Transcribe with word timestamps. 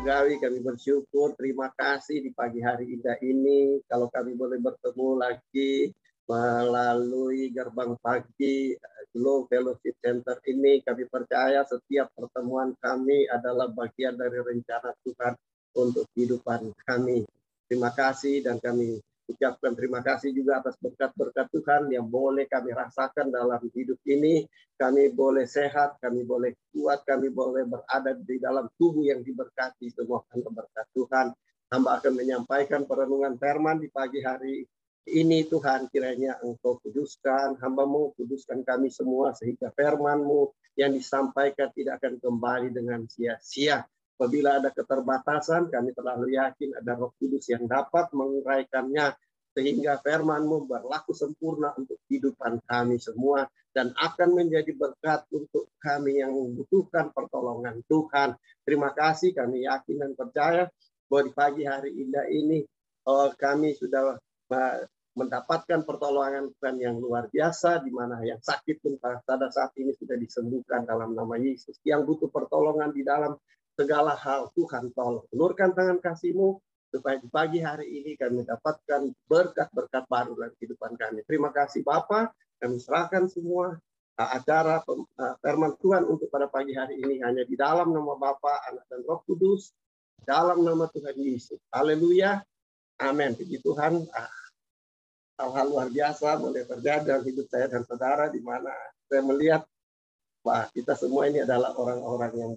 Surgawi, 0.00 0.40
kami 0.40 0.64
bersyukur, 0.64 1.36
terima 1.36 1.68
kasih 1.76 2.24
di 2.24 2.32
pagi 2.32 2.64
hari 2.64 2.88
indah 2.96 3.20
ini. 3.20 3.84
Kalau 3.84 4.08
kami 4.08 4.32
boleh 4.32 4.56
bertemu 4.56 5.08
lagi 5.12 5.92
melalui 6.24 7.52
gerbang 7.52 7.92
pagi 8.00 8.80
Glow 9.12 9.44
Fellowship 9.44 10.00
Center 10.00 10.40
ini, 10.48 10.80
kami 10.80 11.04
percaya 11.04 11.68
setiap 11.68 12.16
pertemuan 12.16 12.72
kami 12.80 13.28
adalah 13.28 13.68
bagian 13.68 14.16
dari 14.16 14.40
rencana 14.40 14.96
Tuhan 15.04 15.36
untuk 15.76 16.08
kehidupan 16.16 16.72
kami. 16.80 17.28
Terima 17.68 17.92
kasih 17.92 18.40
dan 18.40 18.56
kami 18.56 19.04
ucapkan 19.30 19.72
terima 19.78 20.02
kasih 20.02 20.34
juga 20.34 20.58
atas 20.58 20.74
berkat-berkat 20.82 21.46
Tuhan 21.54 21.86
yang 21.94 22.10
boleh 22.10 22.50
kami 22.50 22.74
rasakan 22.74 23.30
dalam 23.30 23.62
hidup 23.70 23.98
ini. 24.04 24.44
Kami 24.74 25.14
boleh 25.14 25.46
sehat, 25.46 25.96
kami 26.02 26.26
boleh 26.26 26.56
kuat, 26.74 27.06
kami 27.06 27.30
boleh 27.30 27.68
berada 27.68 28.16
di 28.18 28.36
dalam 28.42 28.66
tubuh 28.74 29.06
yang 29.06 29.22
diberkati 29.22 29.92
semua 29.94 30.26
karena 30.28 30.50
berkat 30.50 30.86
Tuhan. 30.96 31.26
Hamba 31.70 32.02
akan 32.02 32.12
menyampaikan 32.18 32.82
perenungan 32.82 33.38
firman 33.38 33.78
di 33.78 33.86
pagi 33.94 34.18
hari 34.26 34.66
ini 35.08 35.48
Tuhan 35.48 35.88
kiranya 35.88 36.38
Engkau 36.44 36.76
kuduskan 36.82 37.56
hambamu, 37.58 38.12
kuduskan 38.14 38.62
kami 38.66 38.92
semua 38.92 39.32
sehingga 39.32 39.72
firmanmu 39.72 40.52
yang 40.76 40.92
disampaikan 40.92 41.72
tidak 41.72 42.02
akan 42.02 42.20
kembali 42.20 42.68
dengan 42.70 43.06
sia-sia. 43.08 43.82
Apabila 44.20 44.60
ada 44.60 44.68
keterbatasan, 44.68 45.72
kami 45.72 45.96
terlalu 45.96 46.36
yakin 46.36 46.76
ada 46.76 46.92
roh 46.92 47.16
kudus 47.16 47.48
yang 47.48 47.64
dapat 47.64 48.12
menguraikannya 48.12 49.16
sehingga 49.50 49.98
firman-Mu 49.98 50.70
berlaku 50.70 51.10
sempurna 51.10 51.74
untuk 51.74 51.98
kehidupan 52.06 52.62
kami 52.64 53.02
semua 53.02 53.46
dan 53.70 53.94
akan 53.94 54.34
menjadi 54.34 54.74
berkat 54.74 55.26
untuk 55.30 55.70
kami 55.78 56.22
yang 56.22 56.34
membutuhkan 56.34 57.10
pertolongan 57.14 57.82
Tuhan. 57.86 58.34
Terima 58.66 58.90
kasih, 58.94 59.34
kami 59.34 59.66
yakin 59.66 59.96
dan 59.98 60.12
percaya 60.14 60.66
bahwa 61.10 61.22
di 61.26 61.32
pagi 61.34 61.62
hari 61.66 61.90
indah 61.94 62.26
ini 62.30 62.62
oh, 63.06 63.30
kami 63.34 63.74
sudah 63.74 64.18
mendapatkan 65.14 65.82
pertolongan 65.82 66.50
Tuhan 66.58 66.76
yang 66.78 66.96
luar 66.98 67.26
biasa, 67.30 67.82
di 67.82 67.90
mana 67.90 68.22
yang 68.22 68.38
sakit 68.38 68.78
pun 68.78 68.94
pada 68.98 69.46
saat 69.50 69.74
ini 69.78 69.94
sudah 69.94 70.14
disembuhkan 70.14 70.86
dalam 70.86 71.14
nama 71.14 71.34
Yesus. 71.38 71.78
Yang 71.82 72.14
butuh 72.14 72.30
pertolongan 72.30 72.94
di 72.94 73.02
dalam 73.02 73.34
segala 73.74 74.14
hal 74.14 74.50
Tuhan 74.54 74.94
tolong. 74.94 75.26
Ulurkan 75.34 75.74
tangan 75.74 75.98
kasihmu 75.98 76.58
supaya 76.90 77.16
di 77.22 77.30
pagi 77.30 77.62
hari 77.62 77.86
ini 78.02 78.18
kami 78.18 78.42
mendapatkan 78.42 79.14
berkat-berkat 79.30 80.04
baru 80.10 80.34
dalam 80.34 80.52
kehidupan 80.58 80.98
kami. 80.98 81.22
Terima 81.24 81.54
kasih 81.54 81.86
Bapak, 81.86 82.34
kami 82.58 82.76
serahkan 82.82 83.30
semua 83.30 83.78
uh, 84.18 84.30
acara 84.34 84.82
uh, 84.84 85.34
firman 85.38 85.78
Tuhan 85.78 86.04
untuk 86.04 86.28
pada 86.28 86.50
pagi 86.50 86.74
hari 86.74 86.98
ini 86.98 87.22
hanya 87.22 87.46
di 87.46 87.54
dalam 87.54 87.94
nama 87.94 88.18
Bapa, 88.18 88.66
Anak 88.68 88.84
dan 88.90 89.00
Roh 89.06 89.22
Kudus, 89.24 89.70
dalam 90.26 90.60
nama 90.66 90.90
Tuhan 90.90 91.16
Yesus. 91.16 91.62
Haleluya. 91.72 92.42
Amin. 93.00 93.32
Puji 93.32 93.64
Tuhan. 93.64 94.04
Ah, 94.12 94.28
hal-hal 95.40 95.66
luar 95.72 95.88
biasa 95.88 96.36
boleh 96.36 96.68
terjadi 96.68 97.16
dalam 97.16 97.24
hidup 97.24 97.46
saya 97.48 97.66
dan 97.72 97.82
saudara 97.88 98.28
di 98.28 98.44
mana 98.44 98.68
saya 99.08 99.24
melihat 99.24 99.64
bahwa 100.44 100.68
kita 100.76 100.92
semua 100.96 101.28
ini 101.32 101.40
adalah 101.40 101.72
orang-orang 101.76 102.32
yang 102.36 102.52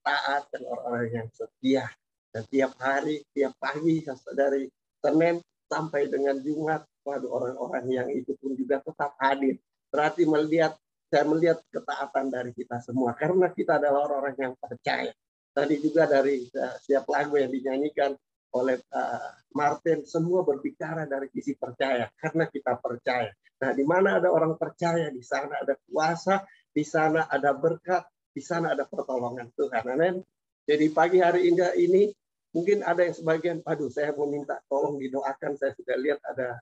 taat 0.00 0.48
dan 0.48 0.62
orang-orang 0.64 1.08
yang 1.12 1.28
setia. 1.36 1.84
Dan 2.32 2.48
tiap 2.48 2.72
hari, 2.80 3.20
tiap 3.36 3.52
pagi 3.60 4.00
dari 4.32 4.64
Senin 5.04 5.36
sampai 5.68 6.08
dengan 6.08 6.40
Jumat, 6.40 6.80
waduh 7.04 7.28
orang-orang 7.28 7.86
yang 7.92 8.08
itu 8.08 8.32
pun 8.40 8.56
juga 8.56 8.80
tetap 8.80 9.12
hadir. 9.20 9.60
Berarti 9.92 10.24
melihat 10.24 10.72
saya 11.12 11.28
melihat 11.28 11.60
ketaatan 11.68 12.32
dari 12.32 12.56
kita 12.56 12.80
semua 12.80 13.12
karena 13.12 13.52
kita 13.52 13.76
adalah 13.76 14.08
orang-orang 14.08 14.36
yang 14.48 14.54
percaya. 14.56 15.12
Tadi 15.52 15.76
juga 15.76 16.08
dari 16.08 16.48
uh, 16.56 16.80
setiap 16.80 17.04
lagu 17.12 17.36
yang 17.36 17.52
dinyanyikan 17.52 18.16
oleh 18.56 18.80
uh, 18.96 19.32
Martin 19.52 20.08
semua 20.08 20.40
berbicara 20.40 21.04
dari 21.04 21.28
sisi 21.28 21.52
percaya 21.52 22.08
karena 22.16 22.48
kita 22.48 22.80
percaya. 22.80 23.28
Nah, 23.60 23.76
di 23.76 23.84
mana 23.84 24.16
ada 24.16 24.32
orang 24.32 24.56
percaya, 24.56 25.12
di 25.12 25.20
sana 25.20 25.60
ada 25.60 25.76
kuasa, 25.84 26.40
di 26.72 26.80
sana 26.80 27.28
ada 27.28 27.52
berkat, 27.52 28.08
di 28.32 28.40
sana 28.40 28.72
ada 28.72 28.88
pertolongan 28.88 29.52
Tuhan. 29.52 29.84
Amin. 29.92 30.24
Jadi 30.64 30.88
pagi 30.96 31.20
hari 31.20 31.52
ini 31.52 32.08
mungkin 32.52 32.84
ada 32.84 33.08
yang 33.08 33.16
sebagian, 33.16 33.58
aduh 33.64 33.88
saya 33.88 34.12
mau 34.12 34.28
minta 34.28 34.60
tolong 34.68 35.00
didoakan. 35.00 35.56
Saya 35.56 35.72
sudah 35.76 35.96
lihat 35.98 36.20
ada 36.24 36.60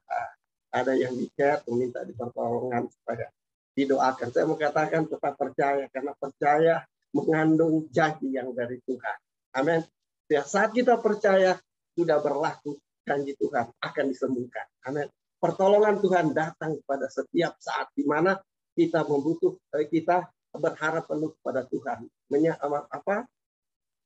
ada 0.71 0.93
yang 0.95 1.15
di 1.19 1.27
chat 1.35 1.67
meminta 1.67 2.07
di 2.07 2.15
pertolongan 2.15 2.87
supaya 2.89 3.27
didoakan. 3.75 4.29
Saya 4.31 4.45
mau 4.47 4.59
katakan 4.59 5.11
tetap 5.11 5.35
percaya 5.35 5.85
karena 5.91 6.13
percaya 6.15 6.75
mengandung 7.11 7.91
janji 7.91 8.39
yang 8.39 8.55
dari 8.55 8.79
Tuhan. 8.87 9.19
Amin. 9.59 9.83
Ya, 10.31 10.47
saat 10.47 10.71
kita 10.71 11.03
percaya 11.03 11.59
sudah 11.99 12.23
berlaku 12.23 12.79
janji 13.03 13.35
Tuhan 13.35 13.75
akan 13.83 14.05
disembuhkan. 14.07 14.67
Amin. 14.87 15.11
Pertolongan 15.43 15.99
Tuhan 15.99 16.31
datang 16.31 16.79
pada 16.87 17.11
setiap 17.11 17.59
saat 17.59 17.91
di 17.99 18.07
mana 18.07 18.39
kita 18.79 19.03
membutuhkan 19.03 19.83
kita 19.91 20.31
berharap 20.55 21.11
penuh 21.11 21.35
pada 21.43 21.67
Tuhan. 21.67 22.07
Menya, 22.31 22.55
apa? 22.63 23.27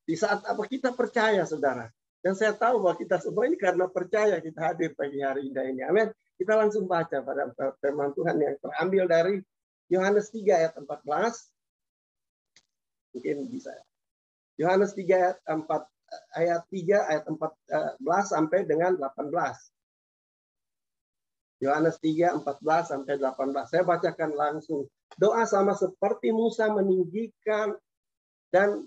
Di 0.05 0.13
saat 0.13 0.45
apa 0.45 0.61
kita 0.69 0.93
percaya, 0.93 1.41
saudara. 1.49 1.89
Dan 2.21 2.33
saya 2.37 2.53
tahu 2.57 2.81
bahwa 2.81 2.97
kita 2.97 3.21
semua 3.21 3.45
ini 3.45 3.57
karena 3.57 3.85
percaya 3.89 4.41
kita 4.41 4.57
hadir 4.61 4.93
pagi 4.97 5.21
hari 5.21 5.49
indah 5.49 5.65
ini. 5.65 5.81
Amin. 5.85 6.09
Kita 6.37 6.57
langsung 6.57 6.89
baca 6.89 7.21
pada 7.21 7.53
firman 7.81 8.13
Tuhan 8.17 8.37
yang 8.41 8.57
terambil 8.61 9.05
dari 9.05 9.35
Yohanes 9.93 10.33
3 10.33 10.41
ayat 10.57 10.73
14. 10.73 11.53
Mungkin 13.13 13.45
bisa. 13.49 13.77
Yohanes 14.57 14.97
3 14.97 15.05
ayat 15.05 15.37
4 15.45 15.61
ayat 16.33 16.61
3 16.69 17.09
ayat 17.13 17.23
14 17.29 18.01
sampai 18.25 18.65
dengan 18.65 18.97
18. 18.97 19.29
Yohanes 21.63 21.97
3, 22.03 22.41
14 22.41 22.91
sampai 22.91 23.15
18. 23.21 23.69
Saya 23.71 23.83
bacakan 23.87 24.31
langsung. 24.35 24.89
Doa 25.15 25.47
sama 25.47 25.71
seperti 25.77 26.33
Musa 26.33 26.67
meninggikan 26.73 27.77
dan 28.51 28.83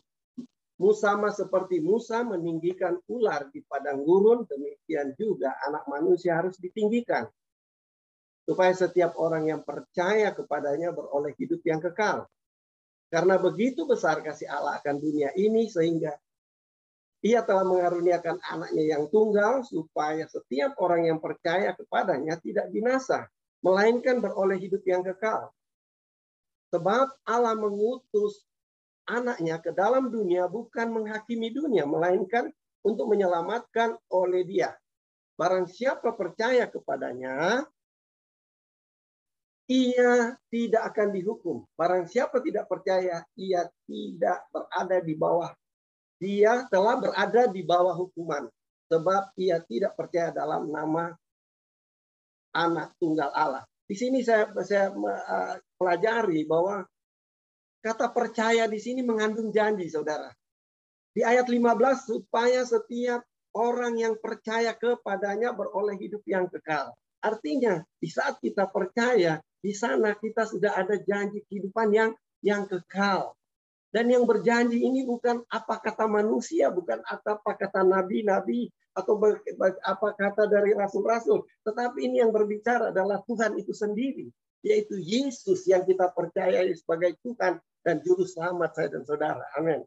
Musa 0.78 1.18
seperti 1.34 1.82
Musa 1.82 2.22
meninggikan 2.22 3.02
ular 3.10 3.50
di 3.50 3.66
padang 3.66 4.06
gurun, 4.06 4.46
demikian 4.46 5.10
juga 5.18 5.58
anak 5.66 5.90
manusia 5.90 6.38
harus 6.38 6.54
ditinggikan. 6.62 7.26
Supaya 8.46 8.70
setiap 8.72 9.18
orang 9.18 9.50
yang 9.50 9.60
percaya 9.66 10.30
kepadanya 10.30 10.94
beroleh 10.94 11.34
hidup 11.34 11.60
yang 11.66 11.82
kekal. 11.82 12.30
Karena 13.10 13.36
begitu 13.42 13.90
besar 13.90 14.22
kasih 14.22 14.46
Allah 14.46 14.78
akan 14.78 14.96
dunia 15.02 15.34
ini 15.34 15.66
sehingga 15.66 16.14
ia 17.26 17.42
telah 17.42 17.66
mengaruniakan 17.66 18.38
anaknya 18.46 18.94
yang 18.94 19.10
tunggal 19.10 19.66
supaya 19.66 20.30
setiap 20.30 20.78
orang 20.78 21.10
yang 21.10 21.18
percaya 21.18 21.74
kepadanya 21.74 22.38
tidak 22.38 22.70
binasa, 22.70 23.26
melainkan 23.60 24.22
beroleh 24.22 24.54
hidup 24.54 24.86
yang 24.86 25.02
kekal. 25.02 25.50
Sebab 26.70 27.10
Allah 27.26 27.58
mengutus 27.58 28.47
anaknya 29.08 29.56
ke 29.58 29.72
dalam 29.72 30.12
dunia 30.12 30.44
bukan 30.46 30.92
menghakimi 30.92 31.48
dunia, 31.48 31.88
melainkan 31.88 32.52
untuk 32.84 33.08
menyelamatkan 33.08 33.96
oleh 34.12 34.44
dia. 34.44 34.76
Barang 35.34 35.64
siapa 35.66 36.12
percaya 36.12 36.68
kepadanya, 36.68 37.64
ia 39.68 40.36
tidak 40.52 40.82
akan 40.92 41.08
dihukum. 41.16 41.56
Barang 41.72 42.04
siapa 42.04 42.44
tidak 42.44 42.68
percaya, 42.68 43.24
ia 43.34 43.64
tidak 43.88 44.38
berada 44.52 44.98
di 45.00 45.14
bawah 45.16 45.50
dia 46.18 46.66
telah 46.66 46.98
berada 46.98 47.46
di 47.46 47.62
bawah 47.62 47.94
hukuman 47.94 48.50
sebab 48.90 49.30
ia 49.38 49.62
tidak 49.62 49.94
percaya 49.94 50.34
dalam 50.34 50.66
nama 50.66 51.14
anak 52.52 52.90
tunggal 52.98 53.30
Allah. 53.32 53.62
Di 53.86 53.94
sini 53.94 54.20
saya 54.26 54.50
saya 54.66 54.90
uh, 54.92 55.54
pelajari 55.78 56.44
bahwa 56.44 56.82
kata 57.82 58.10
percaya 58.10 58.66
di 58.66 58.78
sini 58.78 59.00
mengandung 59.02 59.50
janji, 59.54 59.88
Saudara. 59.90 60.30
Di 61.14 61.24
ayat 61.26 61.50
15 61.50 62.06
supaya 62.06 62.62
setiap 62.62 63.26
orang 63.56 63.98
yang 63.98 64.14
percaya 64.20 64.76
kepadanya 64.76 65.50
beroleh 65.56 65.98
hidup 65.98 66.22
yang 66.28 66.46
kekal. 66.46 66.94
Artinya, 67.18 67.82
di 67.98 68.06
saat 68.06 68.38
kita 68.38 68.70
percaya, 68.70 69.42
di 69.58 69.74
sana 69.74 70.14
kita 70.14 70.46
sudah 70.46 70.78
ada 70.78 70.94
janji 71.02 71.42
kehidupan 71.50 71.90
yang 71.90 72.10
yang 72.44 72.70
kekal. 72.70 73.34
Dan 73.88 74.12
yang 74.12 74.28
berjanji 74.28 74.84
ini 74.84 75.02
bukan 75.02 75.42
apa 75.48 75.80
kata 75.80 76.04
manusia, 76.06 76.68
bukan 76.68 77.00
apa 77.08 77.40
kata 77.56 77.82
nabi-nabi 77.82 78.68
atau 78.92 79.16
apa 79.80 80.08
kata 80.12 80.44
dari 80.50 80.76
rasul-rasul, 80.76 81.46
tetapi 81.64 82.04
ini 82.04 82.20
yang 82.20 82.34
berbicara 82.34 82.92
adalah 82.92 83.24
Tuhan 83.24 83.56
itu 83.56 83.72
sendiri, 83.72 84.28
yaitu 84.62 84.98
Yesus 84.98 85.64
yang 85.66 85.86
kita 85.86 86.10
percayai 86.10 86.74
sebagai 86.74 87.14
Tuhan 87.22 87.62
dan 87.82 87.96
juru 88.02 88.26
selamat 88.26 88.70
saya 88.74 88.88
dan 88.98 89.02
saudara. 89.06 89.44
Amin. 89.54 89.82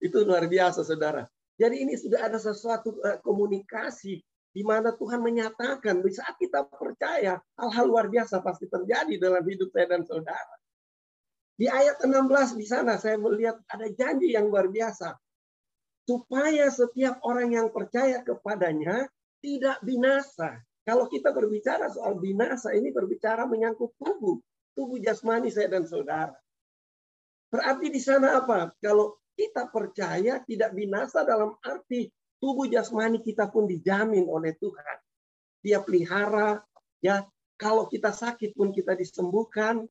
Itu 0.00 0.24
luar 0.24 0.48
biasa, 0.48 0.86
saudara. 0.86 1.28
Jadi 1.60 1.84
ini 1.84 1.92
sudah 1.92 2.24
ada 2.24 2.40
sesuatu 2.40 2.96
eh, 3.04 3.20
komunikasi 3.20 4.16
di 4.50 4.62
mana 4.64 4.96
Tuhan 4.96 5.20
menyatakan 5.20 6.00
di 6.00 6.10
saat 6.10 6.34
kita 6.40 6.66
percaya 6.66 7.38
hal-hal 7.60 7.84
luar 7.86 8.08
biasa 8.08 8.40
pasti 8.40 8.66
terjadi 8.66 9.20
dalam 9.20 9.44
hidup 9.44 9.68
saya 9.70 9.86
dan 9.92 10.02
saudara. 10.08 10.56
Di 11.60 11.68
ayat 11.68 12.00
16 12.00 12.56
di 12.56 12.64
sana 12.64 12.96
saya 12.96 13.20
melihat 13.20 13.60
ada 13.68 13.86
janji 13.92 14.32
yang 14.32 14.48
luar 14.48 14.72
biasa. 14.72 15.16
supaya 16.08 16.66
setiap 16.74 17.22
orang 17.22 17.54
yang 17.54 17.68
percaya 17.70 18.18
kepadanya 18.26 19.06
tidak 19.38 19.78
binasa. 19.86 20.58
Kalau 20.90 21.06
kita 21.06 21.30
berbicara 21.30 21.86
soal 21.86 22.18
binasa, 22.18 22.74
ini 22.74 22.90
berbicara 22.90 23.46
menyangkut 23.46 23.94
tubuh. 23.94 24.42
Tubuh 24.74 24.98
jasmani 24.98 25.46
saya 25.46 25.70
dan 25.70 25.86
saudara. 25.86 26.34
Berarti 27.46 27.94
di 27.94 28.02
sana 28.02 28.42
apa? 28.42 28.74
Kalau 28.82 29.22
kita 29.38 29.70
percaya 29.70 30.42
tidak 30.42 30.74
binasa 30.74 31.22
dalam 31.22 31.54
arti 31.62 32.10
tubuh 32.42 32.66
jasmani 32.66 33.22
kita 33.22 33.46
pun 33.54 33.70
dijamin 33.70 34.26
oleh 34.26 34.50
Tuhan. 34.58 34.98
Dia 35.62 35.78
pelihara, 35.78 36.58
ya. 36.98 37.22
Kalau 37.54 37.86
kita 37.86 38.10
sakit 38.10 38.58
pun 38.58 38.74
kita 38.74 38.98
disembuhkan. 38.98 39.86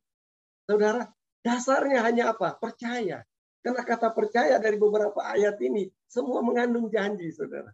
Saudara, 0.68 1.08
dasarnya 1.40 2.04
hanya 2.04 2.36
apa? 2.36 2.60
Percaya. 2.60 3.24
Karena 3.64 3.88
kata 3.88 4.12
percaya 4.12 4.60
dari 4.60 4.76
beberapa 4.76 5.24
ayat 5.24 5.64
ini 5.64 5.88
semua 6.12 6.44
mengandung 6.44 6.92
janji, 6.92 7.32
saudara. 7.32 7.72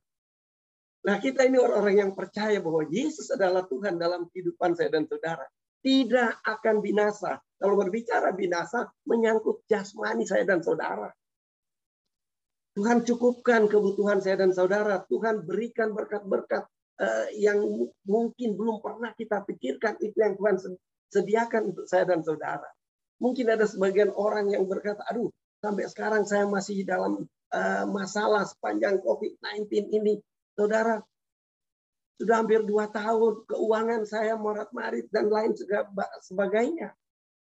Nah, 1.06 1.22
kita 1.22 1.46
ini 1.46 1.62
orang-orang 1.62 2.02
yang 2.02 2.12
percaya 2.18 2.58
bahwa 2.58 2.82
Yesus 2.90 3.30
adalah 3.30 3.70
Tuhan 3.70 4.02
dalam 4.02 4.26
kehidupan 4.34 4.74
saya 4.74 4.90
dan 4.90 5.06
saudara. 5.06 5.46
Tidak 5.86 6.42
akan 6.42 6.76
binasa. 6.82 7.38
Kalau 7.62 7.78
berbicara 7.78 8.34
binasa, 8.34 8.90
menyangkut 9.06 9.70
jasmani 9.70 10.26
saya 10.26 10.50
dan 10.50 10.66
saudara. 10.66 11.14
Tuhan 12.74 13.06
cukupkan 13.06 13.70
kebutuhan 13.70 14.18
saya 14.18 14.42
dan 14.42 14.52
saudara. 14.52 15.06
Tuhan 15.06 15.46
berikan 15.46 15.94
berkat-berkat 15.94 16.66
uh, 17.00 17.28
yang 17.38 17.62
mungkin 18.04 18.58
belum 18.58 18.82
pernah 18.82 19.14
kita 19.14 19.46
pikirkan. 19.46 20.02
Itu 20.02 20.18
yang 20.18 20.36
Tuhan 20.36 20.58
sediakan 21.14 21.72
untuk 21.72 21.86
saya 21.86 22.10
dan 22.10 22.26
saudara. 22.26 22.68
Mungkin 23.22 23.48
ada 23.48 23.64
sebagian 23.70 24.12
orang 24.12 24.52
yang 24.52 24.68
berkata, 24.68 25.06
aduh 25.08 25.30
sampai 25.62 25.86
sekarang 25.88 26.28
saya 26.28 26.50
masih 26.50 26.84
dalam 26.84 27.24
uh, 27.54 27.86
masalah 27.88 28.44
sepanjang 28.44 29.00
COVID-19 29.06 29.70
ini. 29.94 30.18
Saudara, 30.56 31.04
sudah 32.16 32.40
hampir 32.40 32.64
dua 32.64 32.88
tahun 32.88 33.44
keuangan 33.44 34.08
saya 34.08 34.40
morat 34.40 34.72
marit 34.72 35.12
dan 35.12 35.28
lain 35.28 35.52
sebagainya. 36.24 36.96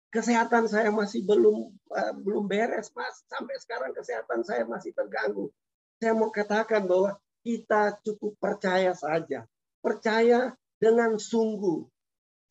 Kesehatan 0.07 0.71
saya 0.71 0.93
masih 0.93 1.25
belum 1.25 1.73
uh, 1.91 2.13
belum 2.15 2.47
beres, 2.47 2.93
mas. 2.95 3.25
Sampai 3.27 3.59
sekarang 3.59 3.91
kesehatan 3.91 4.45
saya 4.47 4.63
masih 4.63 4.95
terganggu. 4.95 5.51
Saya 5.99 6.13
mau 6.15 6.31
katakan 6.31 6.85
bahwa 6.85 7.17
kita 7.43 7.99
cukup 8.07 8.39
percaya 8.39 8.95
saja. 8.95 9.43
Percaya 9.83 10.55
dengan 10.79 11.19
sungguh. 11.19 11.83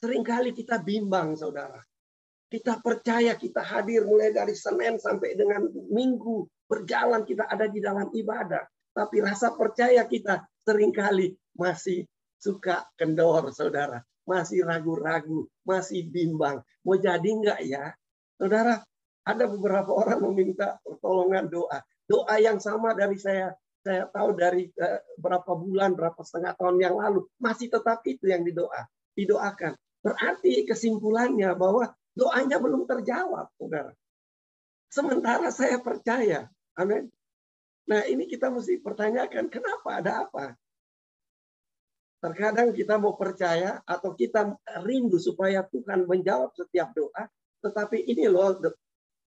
Seringkali 0.02 0.52
kita 0.52 0.82
bimbang, 0.82 1.38
saudara. 1.38 1.80
Kita 2.50 2.82
percaya 2.84 3.38
kita 3.38 3.64
hadir 3.64 4.04
mulai 4.04 4.34
dari 4.34 4.52
Senin 4.52 5.00
sampai 5.00 5.32
dengan 5.32 5.64
Minggu 5.70 6.44
berjalan 6.68 7.24
kita 7.24 7.48
ada 7.48 7.68
di 7.68 7.80
dalam 7.80 8.08
ibadah. 8.12 8.64
Tapi 8.92 9.24
rasa 9.24 9.56
percaya 9.56 10.04
kita 10.04 10.44
sering 10.62 10.92
kali 10.92 11.32
masih 11.56 12.04
suka 12.36 12.84
kendor, 12.96 13.50
saudara. 13.52 14.04
Masih 14.22 14.62
ragu-ragu, 14.62 15.50
masih 15.66 16.06
bimbang. 16.06 16.62
Mau 16.86 16.94
jadi 16.94 17.26
enggak 17.26 17.60
ya? 17.66 17.90
Saudara, 18.38 18.84
ada 19.26 19.44
beberapa 19.50 19.90
orang 19.90 20.22
meminta 20.30 20.78
pertolongan 20.86 21.50
doa. 21.50 21.82
Doa 22.06 22.34
yang 22.38 22.62
sama 22.62 22.94
dari 22.94 23.18
saya 23.18 23.54
saya 23.82 24.06
tahu 24.06 24.38
dari 24.38 24.70
uh, 24.78 25.02
berapa 25.18 25.58
bulan, 25.58 25.98
berapa 25.98 26.22
setengah 26.22 26.54
tahun 26.54 26.78
yang 26.78 26.94
lalu, 26.94 27.26
masih 27.42 27.66
tetap 27.66 27.98
itu 28.06 28.30
yang 28.30 28.46
didoa, 28.46 28.86
didoakan. 29.18 29.74
Berarti 30.06 30.62
kesimpulannya 30.62 31.50
bahwa 31.58 31.90
Doanya 32.12 32.60
belum 32.60 32.84
terjawab, 32.84 33.48
saudara. 33.56 33.92
Sementara 34.92 35.48
saya 35.48 35.80
percaya. 35.80 36.44
Amin. 36.76 37.08
Nah 37.90 38.06
ini 38.06 38.30
kita 38.30 38.50
mesti 38.52 38.78
pertanyakan, 38.78 39.50
kenapa 39.50 39.88
ada 39.98 40.12
apa? 40.26 40.54
Terkadang 42.22 42.70
kita 42.70 43.02
mau 43.02 43.18
percaya 43.18 43.82
atau 43.82 44.14
kita 44.14 44.54
rindu 44.86 45.18
supaya 45.18 45.66
Tuhan 45.66 46.06
menjawab 46.06 46.54
setiap 46.54 46.94
doa, 46.94 47.26
tetapi 47.66 48.06
ini 48.06 48.30
loh, 48.30 48.62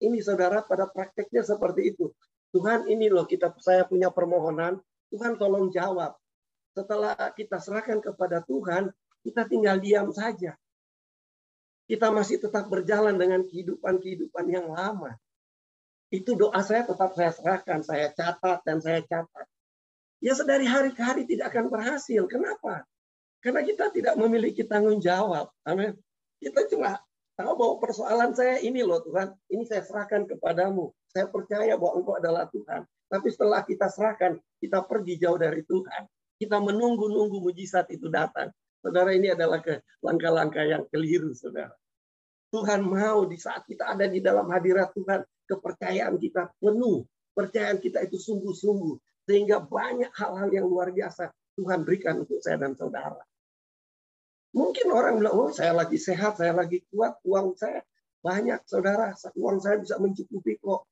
ini 0.02 0.18
saudara 0.26 0.66
pada 0.66 0.90
prakteknya 0.90 1.46
seperti 1.46 1.94
itu. 1.94 2.10
Tuhan 2.50 2.90
ini 2.90 3.14
loh 3.14 3.30
kita 3.30 3.54
saya 3.62 3.86
punya 3.86 4.10
permohonan, 4.10 4.82
Tuhan 5.14 5.38
tolong 5.38 5.70
jawab. 5.70 6.18
Setelah 6.74 7.14
kita 7.38 7.62
serahkan 7.62 8.02
kepada 8.02 8.42
Tuhan, 8.42 8.90
kita 9.22 9.46
tinggal 9.46 9.78
diam 9.78 10.10
saja 10.10 10.58
kita 11.90 12.14
masih 12.14 12.38
tetap 12.38 12.70
berjalan 12.70 13.18
dengan 13.18 13.42
kehidupan-kehidupan 13.42 14.46
yang 14.46 14.70
lama. 14.70 15.18
Itu 16.10 16.34
doa 16.34 16.58
saya 16.66 16.86
tetap 16.90 17.14
saya 17.14 17.30
serahkan, 17.30 17.86
saya 17.86 18.10
catat 18.14 18.60
dan 18.66 18.82
saya 18.82 19.06
catat. 19.06 19.46
Ya 20.20 20.36
sedari 20.36 20.66
hari 20.66 20.92
ke 20.92 21.00
hari 21.00 21.24
tidak 21.24 21.54
akan 21.54 21.72
berhasil. 21.72 22.26
Kenapa? 22.26 22.84
Karena 23.40 23.64
kita 23.64 23.94
tidak 23.94 24.20
memiliki 24.20 24.68
tanggung 24.68 25.00
jawab. 25.00 25.48
Amin. 25.64 25.96
Kita 26.44 26.68
cuma 26.68 27.00
tahu 27.40 27.56
bahwa 27.56 27.76
persoalan 27.80 28.36
saya 28.36 28.60
ini 28.60 28.84
loh 28.84 29.00
Tuhan, 29.00 29.32
ini 29.48 29.64
saya 29.64 29.86
serahkan 29.86 30.28
kepadamu. 30.28 30.92
Saya 31.08 31.32
percaya 31.32 31.80
bahwa 31.80 32.04
Engkau 32.04 32.16
adalah 32.20 32.52
Tuhan. 32.52 32.84
Tapi 33.10 33.28
setelah 33.32 33.64
kita 33.64 33.88
serahkan, 33.88 34.38
kita 34.60 34.84
pergi 34.86 35.18
jauh 35.18 35.40
dari 35.40 35.64
Tuhan. 35.64 36.04
Kita 36.36 36.60
menunggu-nunggu 36.60 37.40
mujizat 37.42 37.90
itu 37.96 38.12
datang. 38.12 38.52
Saudara 38.80 39.12
ini 39.12 39.32
adalah 39.32 39.60
ke 39.60 39.84
langkah-langkah 40.00 40.64
yang 40.64 40.84
keliru, 40.88 41.36
saudara. 41.36 41.74
Tuhan 42.50 42.82
mau 42.86 43.28
di 43.28 43.36
saat 43.36 43.68
kita 43.68 43.94
ada 43.94 44.08
di 44.08 44.24
dalam 44.24 44.48
hadirat 44.48 44.96
Tuhan, 44.96 45.22
kepercayaan 45.50 46.22
kita 46.22 46.54
penuh. 46.62 47.02
Percayaan 47.34 47.82
kita 47.82 48.06
itu 48.06 48.22
sungguh-sungguh. 48.22 49.26
Sehingga 49.26 49.62
banyak 49.66 50.14
hal-hal 50.14 50.50
yang 50.54 50.70
luar 50.70 50.94
biasa 50.94 51.34
Tuhan 51.58 51.82
berikan 51.82 52.22
untuk 52.22 52.40
saya 52.40 52.62
dan 52.62 52.78
saudara. 52.78 53.20
Mungkin 54.54 54.90
orang 54.90 55.22
bilang, 55.22 55.36
oh 55.38 55.52
saya 55.54 55.78
lagi 55.78 55.98
sehat, 56.02 56.42
saya 56.42 56.58
lagi 56.58 56.82
kuat, 56.90 57.22
uang 57.22 57.54
saya 57.54 57.86
banyak, 58.22 58.66
saudara. 58.66 59.14
Uang 59.38 59.62
saya 59.62 59.78
bisa 59.82 59.98
mencukupi 60.02 60.58
kok. 60.58 60.86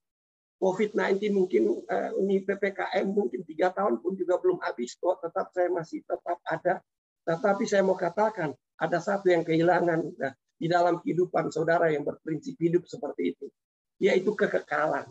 COVID-19 0.57 1.37
mungkin 1.37 1.85
uh, 1.85 2.11
ini 2.17 2.41
PPKM 2.41 3.05
mungkin 3.13 3.45
tiga 3.45 3.69
tahun 3.69 4.01
pun 4.01 4.17
juga 4.17 4.41
belum 4.41 4.57
habis 4.61 4.97
kok. 4.97 5.21
Tetap 5.21 5.53
saya 5.53 5.69
masih 5.69 6.01
tetap 6.05 6.37
ada. 6.45 6.81
Tetapi 7.25 7.63
saya 7.65 7.85
mau 7.85 7.97
katakan, 7.97 8.53
ada 8.77 8.97
satu 9.01 9.33
yang 9.33 9.41
kehilangan 9.41 9.99
nah, 10.17 10.33
di 10.57 10.65
dalam 10.69 11.01
kehidupan 11.01 11.49
saudara 11.49 11.89
yang 11.89 12.05
berprinsip 12.05 12.57
hidup 12.57 12.85
seperti 12.85 13.37
itu, 13.37 13.45
yaitu 13.97 14.33
kekekalan. 14.33 15.09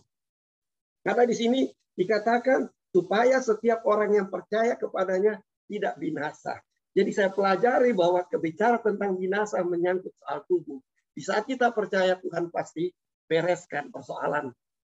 Karena 1.03 1.23
di 1.27 1.35
sini 1.39 1.61
dikatakan 1.95 2.67
supaya 2.91 3.39
setiap 3.39 3.87
orang 3.87 4.17
yang 4.17 4.29
percaya 4.31 4.75
kepadanya 4.75 5.39
tidak 5.67 5.95
binasa. 5.99 6.59
Jadi 6.97 7.11
saya 7.13 7.29
pelajari 7.29 7.93
bahwa 7.93 8.25
kebicara 8.25 8.81
tentang 8.81 9.21
binasa 9.21 9.61
menyangkut 9.61 10.17
soal 10.17 10.41
tubuh. 10.49 10.81
Di 11.13 11.21
saat 11.21 11.45
kita 11.45 11.69
percaya 11.77 12.17
Tuhan 12.17 12.49
pasti 12.49 12.89
bereskan 13.29 13.93
persoalan 13.93 14.49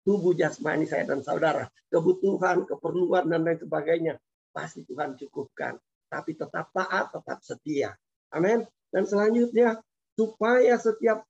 tubuh 0.07 0.33
jasmani 0.33 0.87
saya 0.87 1.05
dan 1.05 1.21
saudara. 1.21 1.67
Kebutuhan, 1.91 2.65
keperluan, 2.65 3.27
dan 3.27 3.43
lain 3.43 3.59
sebagainya. 3.59 4.15
Pasti 4.55 4.87
Tuhan 4.87 5.19
cukupkan. 5.19 5.77
Tapi 6.09 6.39
tetap 6.39 6.73
taat, 6.73 7.13
tetap 7.13 7.39
setia. 7.45 7.93
Amin. 8.33 8.65
Dan 8.89 9.05
selanjutnya 9.05 9.77
supaya 10.17 10.81
setiap 10.81 11.27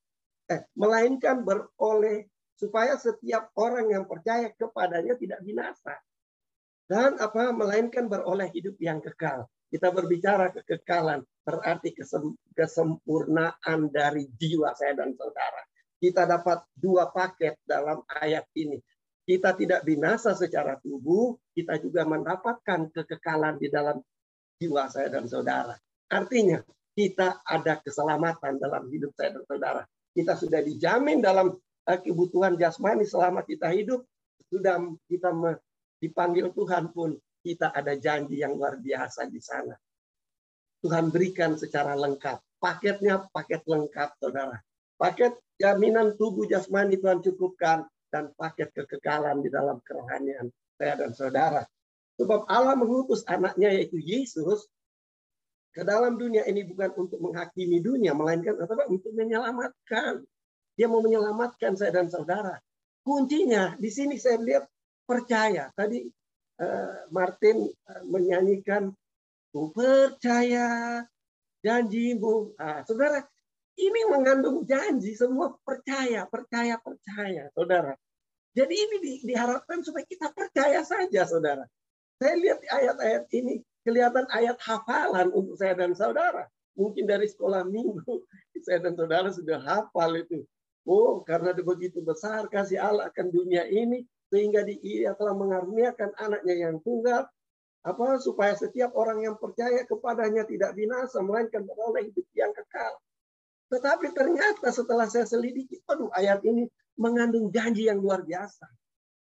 eh 0.48 0.64
melainkan 0.78 1.42
beroleh 1.44 2.30
supaya 2.58 2.98
setiap 2.98 3.54
orang 3.54 3.94
yang 3.94 4.04
percaya 4.04 4.50
kepadanya 4.50 5.14
tidak 5.14 5.40
binasa 5.46 5.94
dan 6.90 7.14
apa 7.22 7.54
melainkan 7.54 8.10
beroleh 8.10 8.50
hidup 8.50 8.74
yang 8.82 8.98
kekal. 8.98 9.46
Kita 9.68 9.92
berbicara 9.92 10.48
kekekalan 10.50 11.20
berarti 11.44 11.92
kesempurnaan 12.56 13.92
dari 13.92 14.24
jiwa 14.32 14.72
saya 14.72 14.96
dan 14.96 15.12
saudara. 15.12 15.60
Kita 16.00 16.24
dapat 16.24 16.64
dua 16.72 17.12
paket 17.12 17.60
dalam 17.68 18.00
ayat 18.08 18.48
ini. 18.56 18.80
Kita 19.28 19.52
tidak 19.52 19.84
binasa 19.84 20.32
secara 20.32 20.80
tubuh, 20.80 21.36
kita 21.52 21.76
juga 21.84 22.08
mendapatkan 22.08 22.88
kekekalan 22.96 23.60
di 23.60 23.68
dalam 23.68 24.00
jiwa 24.56 24.88
saya 24.88 25.12
dan 25.12 25.28
saudara. 25.28 25.76
Artinya, 26.08 26.64
kita 26.96 27.44
ada 27.44 27.76
keselamatan 27.84 28.56
dalam 28.56 28.88
hidup 28.88 29.12
saya 29.12 29.36
dan 29.36 29.44
saudara. 29.44 29.82
Kita 30.16 30.32
sudah 30.32 30.64
dijamin 30.64 31.20
dalam 31.20 31.52
kebutuhan 31.96 32.60
jasmani 32.60 33.08
selama 33.08 33.40
kita 33.40 33.72
hidup. 33.72 34.04
Sudah 34.52 34.76
kita 35.08 35.32
dipanggil 36.02 36.52
Tuhan 36.52 36.92
pun 36.92 37.16
kita 37.40 37.72
ada 37.72 37.96
janji 37.96 38.44
yang 38.44 38.60
luar 38.60 38.76
biasa 38.76 39.24
di 39.32 39.40
sana. 39.40 39.72
Tuhan 40.84 41.08
berikan 41.08 41.56
secara 41.56 41.96
lengkap. 41.96 42.38
Paketnya 42.58 43.24
paket 43.32 43.62
lengkap, 43.64 44.18
saudara. 44.18 44.58
Paket 44.98 45.38
jaminan 45.56 46.18
tubuh 46.18 46.44
jasmani 46.44 46.98
Tuhan 46.98 47.22
cukupkan 47.22 47.86
dan 48.10 48.34
paket 48.34 48.74
kekekalan 48.74 49.42
di 49.42 49.48
dalam 49.48 49.78
kerohanian 49.82 50.50
saya 50.74 50.94
dan 50.98 51.14
saudara. 51.14 51.62
Sebab 52.18 52.50
Allah 52.50 52.74
mengutus 52.74 53.22
anaknya 53.30 53.70
yaitu 53.70 54.02
Yesus 54.02 54.66
ke 55.70 55.86
dalam 55.86 56.18
dunia 56.18 56.42
ini 56.50 56.66
bukan 56.66 56.90
untuk 56.98 57.22
menghakimi 57.22 57.78
dunia, 57.78 58.10
melainkan? 58.10 58.58
Untuk 58.90 59.14
menyelamatkan. 59.14 60.26
Dia 60.78 60.86
mau 60.86 61.02
menyelamatkan 61.02 61.74
saya 61.74 61.90
dan 61.90 62.06
saudara. 62.06 62.54
Kuncinya 63.02 63.74
di 63.82 63.90
sini 63.90 64.14
saya 64.14 64.38
lihat 64.38 64.64
percaya. 65.02 65.74
Tadi 65.74 66.06
uh, 66.62 67.10
Martin 67.10 67.66
uh, 67.66 68.02
menyanyikan 68.06 68.94
ku 69.50 69.74
percaya 69.74 71.02
janjimu. 71.66 72.54
Nah, 72.54 72.86
saudara, 72.86 73.26
ini 73.74 74.00
mengandung 74.06 74.62
janji 74.62 75.18
semua 75.18 75.58
percaya, 75.66 76.30
percaya, 76.30 76.78
percaya, 76.78 77.50
saudara. 77.54 77.98
Jadi 78.54 78.74
ini 78.74 78.96
di, 79.02 79.12
diharapkan 79.22 79.82
supaya 79.82 80.06
kita 80.06 80.30
percaya 80.34 80.82
saja, 80.82 81.26
saudara. 81.26 81.66
Saya 82.18 82.34
lihat 82.38 82.58
ayat-ayat 82.66 83.24
ini 83.34 83.62
kelihatan 83.86 84.26
ayat 84.34 84.58
hafalan 84.58 85.30
untuk 85.30 85.54
saya 85.54 85.78
dan 85.78 85.94
saudara. 85.94 86.50
Mungkin 86.74 87.06
dari 87.06 87.26
sekolah 87.30 87.66
minggu, 87.66 88.02
saya 88.66 88.82
dan 88.82 88.98
saudara 88.98 89.30
sudah 89.30 89.58
hafal 89.62 90.14
itu. 90.18 90.42
Oh, 90.88 91.20
karena 91.20 91.52
begitu 91.52 92.00
besar 92.00 92.48
kasih 92.48 92.80
Allah 92.80 93.12
akan 93.12 93.28
dunia 93.28 93.68
ini, 93.68 94.08
sehingga 94.32 94.64
dia 94.64 95.12
telah 95.20 95.36
mengaruniakan 95.36 96.16
anaknya 96.16 96.64
yang 96.64 96.80
tunggal, 96.80 97.28
apa 97.84 98.06
supaya 98.24 98.56
setiap 98.56 98.96
orang 98.96 99.20
yang 99.20 99.36
percaya 99.36 99.84
kepadanya 99.84 100.48
tidak 100.48 100.72
binasa 100.72 101.20
melainkan 101.20 101.68
beroleh 101.68 102.08
hidup 102.08 102.24
yang 102.32 102.52
kekal. 102.56 102.92
Tetapi 103.68 104.16
ternyata 104.16 104.72
setelah 104.72 105.04
saya 105.12 105.28
selidiki, 105.28 105.76
aduh 105.84 106.08
ayat 106.16 106.40
ini 106.48 106.64
mengandung 106.96 107.52
janji 107.52 107.86
yang 107.92 108.00
luar 108.00 108.24
biasa 108.24 108.64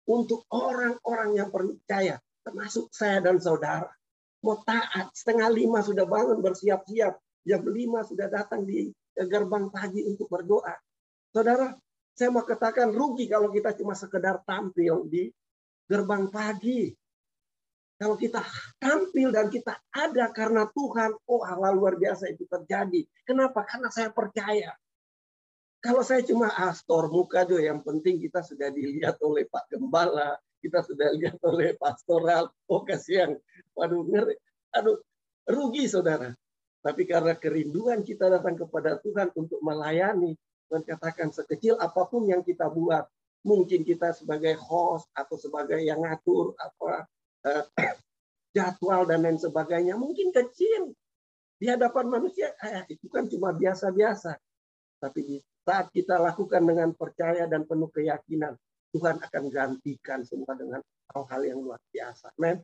untuk 0.05 0.45
orang-orang 0.53 1.33
yang 1.33 1.49
percaya, 1.49 2.21
termasuk 2.45 2.93
saya 2.93 3.25
dan 3.25 3.41
saudara. 3.41 3.89
Mau 4.45 4.61
taat, 4.61 5.09
setengah 5.17 5.49
lima 5.49 5.81
sudah 5.81 6.05
bangun 6.05 6.45
bersiap-siap, 6.45 7.17
jam 7.41 7.61
lima 7.65 8.05
sudah 8.05 8.29
datang 8.29 8.69
di 8.69 8.93
gerbang 9.17 9.73
pagi 9.73 10.05
untuk 10.05 10.29
berdoa. 10.29 10.77
Saudara, 11.35 11.75
saya 12.15 12.31
mau 12.31 12.47
katakan 12.47 12.95
rugi 12.95 13.27
kalau 13.27 13.51
kita 13.51 13.75
cuma 13.75 13.91
sekedar 13.91 14.39
tampil 14.47 15.03
di 15.03 15.27
gerbang 15.83 16.31
pagi. 16.31 16.95
Kalau 17.99 18.15
kita 18.15 18.39
tampil 18.79 19.35
dan 19.35 19.51
kita 19.51 19.75
ada 19.91 20.31
karena 20.31 20.63
Tuhan, 20.71 21.11
oh 21.27 21.43
hal 21.43 21.75
luar 21.75 21.99
biasa 21.99 22.31
itu 22.31 22.47
terjadi. 22.47 23.03
Kenapa? 23.27 23.67
Karena 23.67 23.91
saya 23.91 24.15
percaya. 24.15 24.79
Kalau 25.83 26.07
saya 26.07 26.23
cuma 26.23 26.55
astor 26.71 27.11
muka 27.11 27.43
aja, 27.43 27.59
yang 27.59 27.83
penting 27.83 28.23
kita 28.23 28.39
sudah 28.39 28.71
dilihat 28.71 29.19
oleh 29.19 29.43
Pak 29.51 29.75
Gembala, 29.75 30.39
kita 30.63 30.87
sudah 30.87 31.11
lihat 31.19 31.35
oleh 31.43 31.75
pastoral, 31.75 32.47
oh 32.71 32.87
kasihan, 32.87 33.35
waduh 33.75 34.07
ngeri, 34.07 34.39
aduh 34.71 35.03
rugi 35.51 35.83
saudara. 35.91 36.31
Tapi 36.79 37.03
karena 37.03 37.35
kerinduan 37.35 38.07
kita 38.07 38.31
datang 38.31 38.55
kepada 38.55 39.03
Tuhan 39.03 39.35
untuk 39.35 39.59
melayani, 39.59 40.31
dan 40.75 40.83
katakan 40.83 41.31
sekecil 41.31 41.79
apa 41.79 42.03
pun 42.11 42.27
yang 42.27 42.43
kita 42.43 42.67
buat, 42.67 43.07
mungkin 43.47 43.87
kita 43.87 44.11
sebagai 44.11 44.59
host 44.59 45.07
atau 45.15 45.39
sebagai 45.39 45.79
yang 45.79 46.03
ngatur 46.03 46.51
apa 46.59 47.07
Eh, 47.45 47.63
jadwal 48.55 49.05
dan 49.05 49.21
lain 49.21 49.37
sebagainya 49.37 49.93
mungkin 49.99 50.33
kecil 50.33 50.97
di 51.55 51.65
hadapan 51.69 52.09
manusia. 52.09 52.51
Eh, 52.57 52.97
itu 52.97 53.05
kan 53.07 53.29
cuma 53.29 53.53
biasa-biasa. 53.53 54.33
Tapi 54.97 55.19
di 55.21 55.37
saat 55.61 55.93
kita 55.93 56.17
lakukan 56.17 56.65
dengan 56.65 56.89
percaya 56.97 57.45
dan 57.45 57.69
penuh 57.69 57.89
keyakinan 57.93 58.57
Tuhan 58.95 59.21
akan 59.21 59.43
gantikan 59.51 60.23
semua 60.23 60.55
dengan 60.55 60.81
hal-hal 61.13 61.41
yang 61.45 61.59
luar 61.61 61.81
biasa. 61.93 62.33
Men 62.41 62.63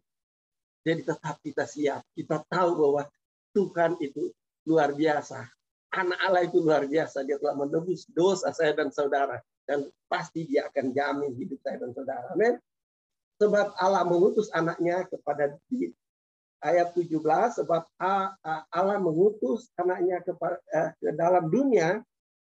jadi 0.81 1.05
tetap 1.05 1.37
kita 1.45 1.69
siap. 1.69 2.01
Kita 2.17 2.41
tahu 2.49 2.69
bahwa 2.73 3.03
Tuhan 3.53 4.01
itu 4.01 4.33
luar 4.65 4.95
biasa 4.95 5.45
anak 5.91 6.19
Allah 6.23 6.41
itu 6.47 6.63
luar 6.63 6.87
biasa 6.87 7.27
dia 7.27 7.35
telah 7.37 7.55
menebus 7.55 8.07
dosa 8.11 8.51
saya 8.55 8.71
dan 8.75 8.89
saudara. 8.91 9.39
Dan 9.67 9.87
pasti 10.09 10.47
dia 10.47 10.67
akan 10.67 10.91
jamin 10.91 11.31
hidup 11.37 11.59
saya 11.61 11.79
dan 11.79 11.91
saudara. 11.95 12.31
Men 12.35 12.57
sebab 13.39 13.75
Allah 13.77 14.03
mengutus 14.07 14.51
anaknya 14.51 15.05
kepada 15.07 15.55
di 15.69 15.91
ayat 16.61 16.93
17 16.93 17.17
sebab 17.61 17.81
Allah 18.69 18.97
mengutus 19.01 19.69
anaknya 19.75 20.21
kepada, 20.21 20.57
eh, 20.69 20.89
ke 20.97 21.09
dalam 21.17 21.49
dunia 21.49 21.99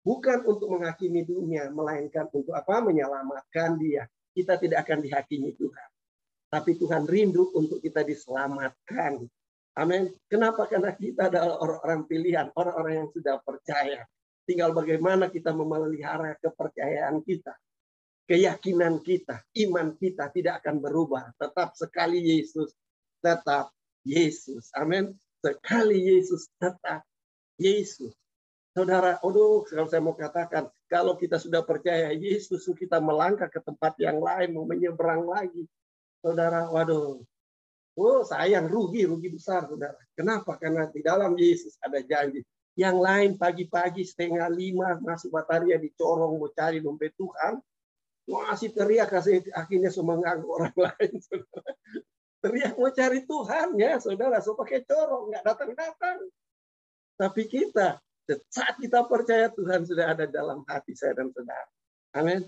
bukan 0.03 0.43
untuk 0.45 0.67
menghakimi 0.77 1.23
dunia 1.23 1.71
melainkan 1.71 2.27
untuk 2.31 2.53
apa? 2.53 2.83
Menyelamatkan 2.83 3.79
dia. 3.79 4.05
Kita 4.31 4.55
tidak 4.55 4.87
akan 4.87 5.03
dihakimi 5.03 5.51
Tuhan. 5.59 5.89
Tapi 6.51 6.75
Tuhan 6.75 7.07
rindu 7.07 7.51
untuk 7.55 7.79
kita 7.79 8.03
diselamatkan 8.03 9.23
amin 9.77 10.11
kenapa 10.27 10.67
karena 10.67 10.91
kita 10.95 11.31
adalah 11.31 11.59
orang-orang 11.61 12.01
pilihan 12.09 12.47
orang-orang 12.55 13.05
yang 13.05 13.09
sudah 13.13 13.39
percaya 13.43 14.03
tinggal 14.43 14.75
bagaimana 14.75 15.31
kita 15.31 15.55
memelihara 15.55 16.35
kepercayaan 16.41 17.23
kita 17.23 17.55
keyakinan 18.31 19.03
kita, 19.03 19.43
iman 19.67 19.91
kita 19.99 20.31
tidak 20.31 20.63
akan 20.63 20.79
berubah. 20.79 21.35
Tetap 21.35 21.75
sekali 21.75 22.23
Yesus, 22.23 22.71
tetap 23.19 23.75
Yesus. 24.07 24.71
Amin. 24.71 25.11
Sekali 25.43 25.99
Yesus, 25.99 26.47
tetap 26.55 27.03
Yesus. 27.59 28.15
Saudara, 28.71 29.19
aduh, 29.19 29.67
kalau 29.67 29.83
saya 29.91 29.99
mau 29.99 30.15
katakan, 30.15 30.71
kalau 30.87 31.19
kita 31.19 31.35
sudah 31.35 31.59
percaya 31.59 32.15
Yesus, 32.15 32.63
kita 32.71 33.03
melangkah 33.03 33.51
ke 33.51 33.59
tempat 33.59 33.99
yang 33.99 34.23
lain, 34.23 34.55
mau 34.55 34.63
menyeberang 34.63 35.27
lagi. 35.27 35.67
Saudara, 36.23 36.71
waduh, 36.71 37.19
oh 38.01 38.25
sayang, 38.25 38.65
rugi, 38.65 39.05
rugi 39.05 39.29
besar, 39.29 39.69
saudara. 39.69 39.97
Kenapa? 40.17 40.57
Karena 40.57 40.89
di 40.89 41.05
dalam 41.05 41.37
Yesus 41.37 41.77
ada 41.77 42.01
janji. 42.01 42.41
Yang 42.73 42.97
lain 42.97 43.31
pagi-pagi 43.37 44.01
setengah 44.01 44.49
lima 44.49 44.97
masuk 44.97 45.29
bataria 45.29 45.77
dicorong 45.77 46.41
mau 46.41 46.49
cari 46.49 46.81
dompet 46.81 47.13
Tuhan, 47.13 47.61
masih 48.25 48.71
teriak 48.73 49.11
kasih 49.11 49.43
akhirnya 49.53 49.91
mengganggu 49.93 50.47
orang 50.49 50.75
lain. 50.89 51.13
Saudara. 51.21 51.71
Teriak 52.41 52.73
mau 52.73 52.89
cari 52.89 53.19
Tuhan 53.21 53.67
ya 53.77 54.01
saudara, 54.01 54.41
so 54.41 54.57
pakai 54.57 54.81
corong 54.81 55.29
nggak 55.29 55.45
datang-datang. 55.45 56.17
Tapi 57.21 57.43
kita 57.45 58.01
saat 58.49 58.75
kita 58.81 59.05
percaya 59.05 59.51
Tuhan 59.53 59.85
sudah 59.85 60.17
ada 60.17 60.25
dalam 60.25 60.65
hati 60.65 60.97
saya 60.97 61.21
dan 61.21 61.29
saudara. 61.29 61.69
Amin. 62.17 62.41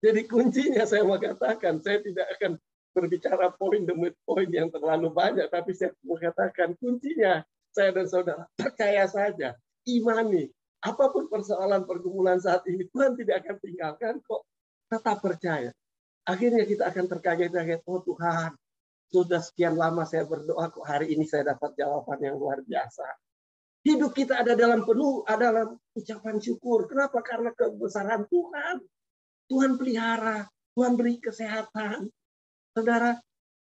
Jadi 0.00 0.24
kuncinya 0.24 0.86
saya 0.88 1.04
mau 1.04 1.20
katakan, 1.20 1.82
saya 1.84 2.00
tidak 2.00 2.24
akan 2.38 2.56
berbicara 2.90 3.54
poin 3.54 3.82
demi 3.86 4.10
poin 4.26 4.48
yang 4.50 4.68
terlalu 4.68 5.10
banyak, 5.14 5.46
tapi 5.48 5.74
saya 5.74 5.94
mau 6.02 6.18
katakan 6.18 6.74
kuncinya 6.78 7.42
saya 7.70 7.94
dan 7.94 8.06
saudara 8.10 8.44
percaya 8.58 9.06
saja, 9.06 9.54
imani. 9.86 10.50
Apa 10.80 11.12
pun 11.12 11.28
persoalan 11.28 11.84
pergumulan 11.84 12.40
saat 12.40 12.64
ini, 12.64 12.88
Tuhan 12.88 13.12
tidak 13.14 13.44
akan 13.44 13.56
tinggalkan 13.60 14.14
kok 14.24 14.42
tetap 14.88 15.20
percaya. 15.20 15.70
Akhirnya 16.24 16.64
kita 16.64 16.88
akan 16.88 17.04
terkaget-kaget, 17.04 17.80
oh 17.84 18.00
Tuhan, 18.00 18.56
sudah 19.10 19.42
sekian 19.44 19.76
lama 19.76 20.08
saya 20.08 20.24
berdoa, 20.24 20.72
kok 20.72 20.86
hari 20.86 21.12
ini 21.12 21.28
saya 21.28 21.52
dapat 21.52 21.76
jawaban 21.76 22.18
yang 22.22 22.40
luar 22.40 22.64
biasa. 22.64 23.06
Hidup 23.80 24.12
kita 24.12 24.40
ada 24.40 24.52
dalam 24.56 24.84
penuh, 24.84 25.24
adalah 25.24 25.68
ucapan 25.96 26.36
syukur. 26.40 26.84
Kenapa? 26.84 27.24
Karena 27.24 27.52
kebesaran 27.52 28.28
Tuhan. 28.28 28.76
Tuhan 29.50 29.80
pelihara, 29.80 30.46
Tuhan 30.76 30.94
beri 30.94 31.18
kesehatan. 31.18 32.06
Saudara, 32.70 33.18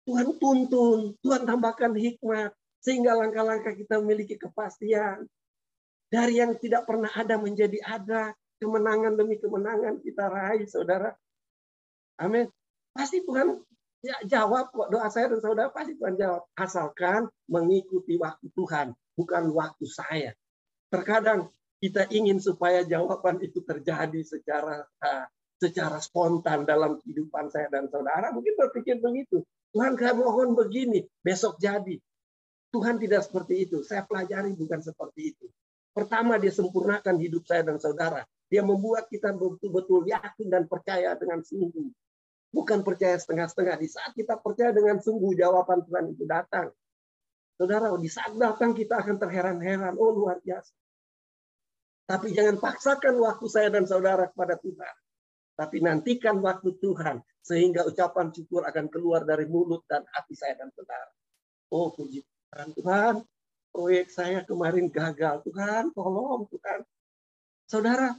Tuhan 0.07 0.39
tuntun, 0.39 1.15
Tuhan 1.23 1.43
tambahkan 1.47 1.95
hikmat, 1.95 2.55
sehingga 2.83 3.15
langkah-langkah 3.15 3.75
kita 3.75 4.03
memiliki 4.03 4.35
kepastian. 4.39 5.27
Dari 6.13 6.39
yang 6.43 6.59
tidak 6.59 6.85
pernah 6.85 7.09
ada 7.15 7.39
menjadi 7.39 7.79
ada, 7.83 8.35
kemenangan 8.63 9.19
demi 9.19 9.39
kemenangan 9.39 9.99
kita 10.03 10.29
raih, 10.29 10.67
saudara. 10.71 11.15
Amin. 12.21 12.47
Pasti 12.93 13.25
Tuhan 13.25 13.59
ya, 14.05 14.17
jawab 14.27 14.71
kok 14.75 14.91
doa 14.93 15.09
saya 15.09 15.33
dan 15.33 15.41
saudara 15.41 15.71
pasti 15.73 15.99
Tuhan 15.99 16.15
jawab. 16.15 16.43
Asalkan 16.55 17.31
mengikuti 17.49 18.19
waktu 18.21 18.51
Tuhan, 18.55 18.93
bukan 19.19 19.51
waktu 19.51 19.87
saya. 19.89 20.31
Terkadang 20.93 21.49
kita 21.83 22.07
ingin 22.13 22.39
supaya 22.39 22.87
jawaban 22.87 23.43
itu 23.43 23.59
terjadi 23.65 24.21
secara 24.23 24.87
uh, 25.03 25.27
secara 25.63 26.03
spontan 26.03 26.67
dalam 26.67 26.99
kehidupan 26.99 27.47
saya 27.55 27.71
dan 27.71 27.87
saudara. 27.87 28.35
Mungkin 28.35 28.59
berpikir 28.59 28.99
begitu. 28.99 29.47
Tuhan 29.71 29.95
saya 29.95 30.19
mohon 30.19 30.59
begini, 30.59 31.07
besok 31.23 31.63
jadi. 31.63 31.95
Tuhan 32.75 32.99
tidak 32.99 33.23
seperti 33.31 33.69
itu. 33.69 33.87
Saya 33.87 34.03
pelajari 34.03 34.59
bukan 34.59 34.83
seperti 34.83 35.37
itu. 35.37 35.47
Pertama 35.93 36.41
dia 36.41 36.51
sempurnakan 36.51 37.21
hidup 37.21 37.47
saya 37.47 37.63
dan 37.63 37.79
saudara. 37.79 38.27
Dia 38.51 38.65
membuat 38.67 39.07
kita 39.09 39.33
betul-betul 39.33 40.09
yakin 40.09 40.49
dan 40.51 40.67
percaya 40.67 41.15
dengan 41.15 41.45
sungguh. 41.45 41.89
Bukan 42.53 42.85
percaya 42.85 43.17
setengah-setengah. 43.17 43.77
Di 43.81 43.89
saat 43.89 44.13
kita 44.13 44.41
percaya 44.41 44.77
dengan 44.77 45.01
sungguh, 45.01 45.33
jawaban 45.37 45.85
Tuhan 45.89 46.13
itu 46.13 46.25
datang. 46.29 46.69
Saudara, 47.57 47.93
di 47.97 48.11
saat 48.13 48.37
datang 48.37 48.77
kita 48.77 49.01
akan 49.01 49.17
terheran-heran. 49.21 49.97
Oh, 49.97 50.13
luar 50.13 50.41
biasa. 50.41 50.73
Tapi 52.09 52.37
jangan 52.37 52.61
paksakan 52.61 53.15
waktu 53.21 53.47
saya 53.49 53.69
dan 53.73 53.89
saudara 53.89 54.29
kepada 54.29 54.61
Tuhan. 54.61 54.95
Tapi 55.57 55.85
nantikan 55.85 56.41
waktu 56.41 56.77
Tuhan. 56.81 57.21
Sehingga 57.43 57.83
ucapan 57.87 58.31
syukur 58.31 58.63
akan 58.63 58.87
keluar 58.87 59.27
dari 59.27 59.51
mulut 59.51 59.83
dan 59.91 60.07
hati 60.15 60.39
saya 60.39 60.55
dan 60.63 60.71
saudara. 60.71 61.11
Oh, 61.75 61.91
puji 61.91 62.23
Tuhan. 62.23 62.69
Tuhan, 62.79 63.15
proyek 63.75 64.07
saya 64.13 64.47
kemarin 64.47 64.87
gagal. 64.93 65.43
Tuhan, 65.49 65.91
tolong 65.97 66.47
Tuhan. 66.53 66.87
Saudara, 67.67 68.15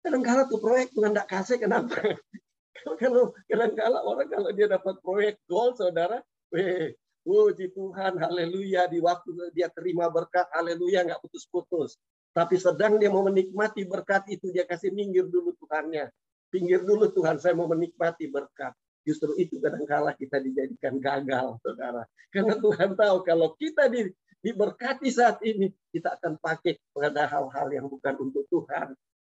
kadang-kadang 0.00 0.46
tuh 0.48 0.60
proyek 0.62 0.94
Tuhan 0.94 1.12
tidak 1.12 1.28
kasih 1.28 1.58
kenapa? 1.60 1.92
Kalau 3.02 3.34
kadang-kala 3.44 4.00
orang 4.06 4.30
kalau 4.30 4.50
dia 4.54 4.70
dapat 4.70 4.96
proyek 5.02 5.42
gol, 5.50 5.74
saudara, 5.74 6.22
weh, 6.54 6.94
puji 7.26 7.74
Tuhan, 7.74 8.16
haleluya, 8.16 8.88
di 8.88 9.02
waktu 9.02 9.52
dia 9.52 9.68
terima 9.68 10.08
berkat, 10.08 10.48
haleluya, 10.54 11.04
nggak 11.04 11.20
putus-putus. 11.20 11.98
Tapi 12.32 12.56
sedang 12.56 12.96
dia 12.96 13.10
mau 13.10 13.26
menikmati 13.26 13.82
berkat 13.84 14.30
itu, 14.30 14.48
dia 14.54 14.64
kasih 14.64 14.94
minggir 14.94 15.26
dulu 15.26 15.52
Tuhannya. 15.58 16.08
Pinggir 16.48 16.80
dulu 16.84 17.12
Tuhan, 17.12 17.36
saya 17.36 17.52
mau 17.52 17.68
menikmati 17.68 18.28
berkat. 18.28 18.72
Justru 19.04 19.36
itu 19.40 19.56
kadang-kala 19.60 20.12
kita 20.16 20.40
dijadikan 20.40 21.00
gagal, 21.00 21.56
saudara. 21.64 22.04
Karena 22.32 22.56
Tuhan 22.60 22.92
tahu 22.96 23.16
kalau 23.24 23.56
kita 23.56 23.88
di, 23.88 24.12
diberkati 24.44 25.08
saat 25.08 25.40
ini, 25.44 25.72
kita 25.92 26.20
akan 26.20 26.36
pakai 26.40 26.76
pada 26.92 27.24
hal-hal 27.28 27.68
yang 27.72 27.86
bukan 27.88 28.14
untuk 28.20 28.44
Tuhan. 28.52 28.92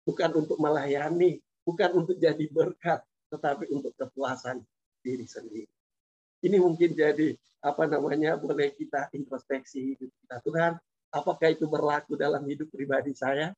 Bukan 0.06 0.30
untuk 0.32 0.56
melayani, 0.58 1.38
bukan 1.62 2.02
untuk 2.02 2.16
jadi 2.18 2.46
berkat, 2.50 3.04
tetapi 3.30 3.68
untuk 3.70 3.94
kepuasan 3.94 4.64
diri 5.04 5.28
sendiri. 5.28 5.70
Ini 6.40 6.56
mungkin 6.56 6.96
jadi 6.96 7.36
apa 7.60 7.84
namanya 7.84 8.40
boleh 8.40 8.72
kita 8.72 9.12
introspeksi 9.12 9.92
hidup 9.92 10.08
kita. 10.24 10.40
Tuhan, 10.40 10.72
Apakah 11.10 11.50
itu 11.50 11.66
berlaku 11.66 12.14
dalam 12.14 12.46
hidup 12.46 12.70
pribadi 12.70 13.10
saya? 13.10 13.50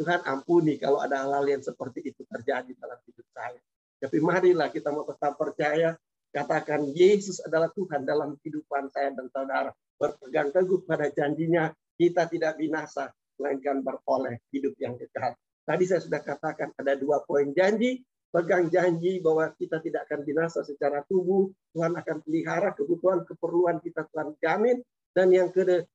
Tuhan 0.00 0.24
ampuni 0.24 0.80
kalau 0.80 1.00
ada 1.04 1.24
hal-hal 1.24 1.44
yang 1.44 1.62
seperti 1.62 2.12
itu 2.12 2.24
terjadi 2.24 2.72
dalam 2.76 2.98
hidup 3.04 3.26
saya. 3.32 3.60
Tapi 4.02 4.18
marilah 4.18 4.72
kita 4.72 4.90
mau 4.90 5.06
tetap 5.06 5.38
percaya, 5.38 5.94
katakan 6.32 6.90
Yesus 6.90 7.38
adalah 7.44 7.70
Tuhan 7.70 8.02
dalam 8.02 8.34
kehidupan 8.40 8.90
saya 8.90 9.14
dan 9.14 9.30
saudara. 9.30 9.70
Berpegang 10.00 10.50
teguh 10.50 10.82
pada 10.82 11.06
janjinya, 11.12 11.70
kita 11.94 12.26
tidak 12.26 12.58
binasa, 12.58 13.14
melainkan 13.38 13.84
beroleh 13.84 14.42
hidup 14.50 14.74
yang 14.82 14.98
kekal. 14.98 15.38
Tadi 15.62 15.84
saya 15.86 16.02
sudah 16.02 16.18
katakan 16.18 16.74
ada 16.74 16.98
dua 16.98 17.22
poin 17.22 17.54
janji, 17.54 18.02
pegang 18.34 18.66
janji 18.72 19.22
bahwa 19.22 19.54
kita 19.54 19.78
tidak 19.78 20.10
akan 20.10 20.26
binasa 20.26 20.66
secara 20.66 21.06
tubuh, 21.06 21.46
Tuhan 21.70 21.94
akan 21.94 22.26
pelihara 22.26 22.74
kebutuhan, 22.74 23.22
keperluan 23.22 23.78
kita 23.78 24.08
Tuhan 24.10 24.34
jamin, 24.42 24.82
dan 25.14 25.30
yang 25.30 25.54
kedua, 25.54 25.86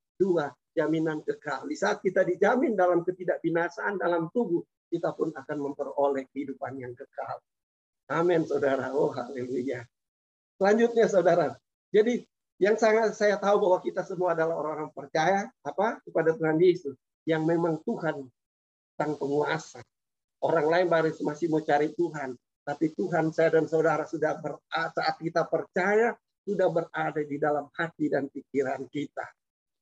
jaminan 0.78 1.26
kekal. 1.26 1.66
Di 1.66 1.74
saat 1.74 2.06
kita 2.06 2.22
dijamin 2.22 2.78
dalam 2.78 3.02
ketidakbinasaan 3.02 3.98
dalam 3.98 4.30
tubuh, 4.30 4.62
kita 4.94 5.18
pun 5.18 5.34
akan 5.34 5.58
memperoleh 5.58 6.30
kehidupan 6.30 6.78
yang 6.78 6.94
kekal. 6.94 7.42
Amin, 8.14 8.46
saudara. 8.46 8.94
Oh, 8.94 9.10
haleluya. 9.10 9.82
Selanjutnya, 10.62 11.10
saudara. 11.10 11.58
Jadi, 11.90 12.22
yang 12.62 12.78
sangat 12.78 13.18
saya 13.18 13.42
tahu 13.42 13.68
bahwa 13.68 13.82
kita 13.82 14.06
semua 14.06 14.38
adalah 14.38 14.58
orang-orang 14.62 14.90
percaya 14.94 15.50
apa 15.66 16.02
kepada 16.06 16.34
Tuhan 16.38 16.58
Yesus 16.58 16.96
yang 17.26 17.46
memang 17.46 17.82
Tuhan 17.84 18.26
sang 18.98 19.14
penguasa. 19.20 19.82
Orang 20.42 20.70
lain 20.70 20.88
baru 20.90 21.14
masih 21.22 21.50
mau 21.50 21.62
cari 21.62 21.94
Tuhan, 21.94 22.34
tapi 22.66 22.94
Tuhan 22.98 23.30
saya 23.34 23.62
dan 23.62 23.66
saudara 23.70 24.06
sudah 24.10 24.42
saat 24.70 25.16
kita 25.22 25.46
percaya 25.46 26.18
sudah 26.48 26.70
berada 26.72 27.22
di 27.22 27.38
dalam 27.38 27.70
hati 27.76 28.10
dan 28.10 28.30
pikiran 28.32 28.86
kita 28.90 29.26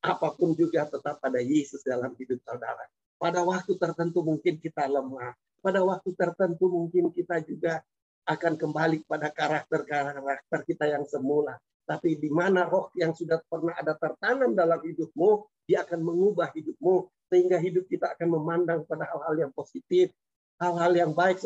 apa 0.06 0.38
pun 0.38 0.54
juga 0.54 0.86
tetap 0.86 1.18
ada 1.26 1.42
Yesus 1.42 1.82
dalam 1.82 2.14
hidup 2.14 2.38
saudara. 2.46 2.86
Pada 3.18 3.42
waktu 3.42 3.74
tertentu 3.82 4.22
mungkin 4.22 4.62
kita 4.62 4.86
lemah. 4.86 5.34
Pada 5.66 5.82
waktu 5.82 6.14
tertentu 6.14 6.70
mungkin 6.70 7.10
kita 7.10 7.42
juga 7.42 7.82
akan 8.30 8.54
kembali 8.54 9.06
pada 9.10 9.34
karakter-karakter 9.34 10.60
kita 10.66 10.86
yang 10.94 11.06
semula. 11.10 11.58
Tapi 11.86 12.18
di 12.18 12.30
mana 12.30 12.66
roh 12.66 12.90
yang 12.98 13.14
sudah 13.14 13.42
pernah 13.46 13.74
ada 13.78 13.98
tertanam 13.98 14.54
dalam 14.54 14.82
hidupmu, 14.82 15.46
dia 15.66 15.82
akan 15.86 16.02
mengubah 16.02 16.54
hidupmu. 16.54 17.10
Sehingga 17.30 17.58
hidup 17.58 17.90
kita 17.90 18.14
akan 18.14 18.30
memandang 18.38 18.86
pada 18.86 19.10
hal-hal 19.10 19.50
yang 19.50 19.52
positif, 19.54 20.14
hal-hal 20.62 20.94
yang 20.94 21.12
baik 21.18 21.42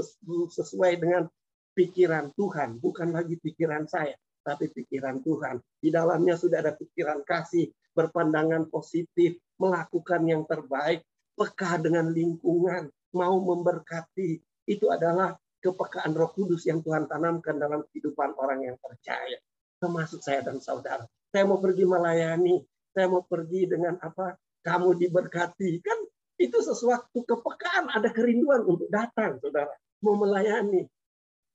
sesuai 0.51 0.99
dengan 0.99 1.31
pikiran 1.71 2.35
Tuhan, 2.35 2.83
bukan 2.83 3.15
lagi 3.15 3.39
pikiran 3.39 3.87
saya, 3.87 4.15
tapi 4.43 4.67
pikiran 4.67 5.23
Tuhan. 5.23 5.63
Di 5.79 5.87
dalamnya 5.87 6.35
sudah 6.35 6.59
ada 6.59 6.75
pikiran 6.75 7.23
kasih, 7.23 7.71
berpandangan 7.99 8.71
positif, 8.71 9.35
melakukan 9.59 10.23
yang 10.23 10.47
terbaik, 10.47 11.03
peka 11.35 11.75
dengan 11.83 12.07
lingkungan, 12.15 12.87
mau 13.11 13.35
memberkati. 13.43 14.39
Itu 14.63 14.87
adalah 14.87 15.35
kepekaan 15.59 16.15
Roh 16.15 16.31
Kudus 16.31 16.63
yang 16.63 16.79
Tuhan 16.79 17.11
tanamkan 17.11 17.59
dalam 17.59 17.83
kehidupan 17.91 18.39
orang 18.39 18.63
yang 18.63 18.77
percaya. 18.79 19.35
Termasuk 19.79 20.23
saya 20.23 20.47
dan 20.47 20.63
saudara. 20.63 21.03
Saya 21.29 21.43
mau 21.43 21.59
pergi 21.59 21.83
melayani, 21.83 22.63
saya 22.95 23.11
mau 23.11 23.23
pergi 23.27 23.67
dengan 23.67 23.99
apa? 23.99 24.39
Kamu 24.63 24.95
diberkati. 24.95 25.79
Kan 25.83 25.99
itu 26.39 26.57
sesuatu 26.63 27.19
kepekaan, 27.27 27.91
ada 27.91 28.09
kerinduan 28.15 28.63
untuk 28.63 28.87
datang, 28.87 29.39
saudara. 29.43 29.71
Mau 29.99 30.15
melayani. 30.15 30.87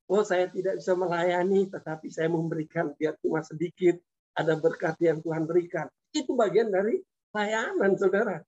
Oh, 0.04 0.20
saya 0.20 0.52
tidak 0.52 0.76
bisa 0.84 0.92
melayani, 0.92 1.64
tetapi 1.72 2.12
saya 2.12 2.28
memberikan 2.28 2.92
biar 2.92 3.16
cuma 3.24 3.40
sedikit. 3.40 3.96
Ada 4.36 4.60
berkat 4.60 5.00
yang 5.00 5.24
Tuhan 5.24 5.48
berikan. 5.48 5.88
Itu 6.14 6.38
bagian 6.38 6.70
dari 6.70 7.02
layanan, 7.34 7.98
saudara. 7.98 8.38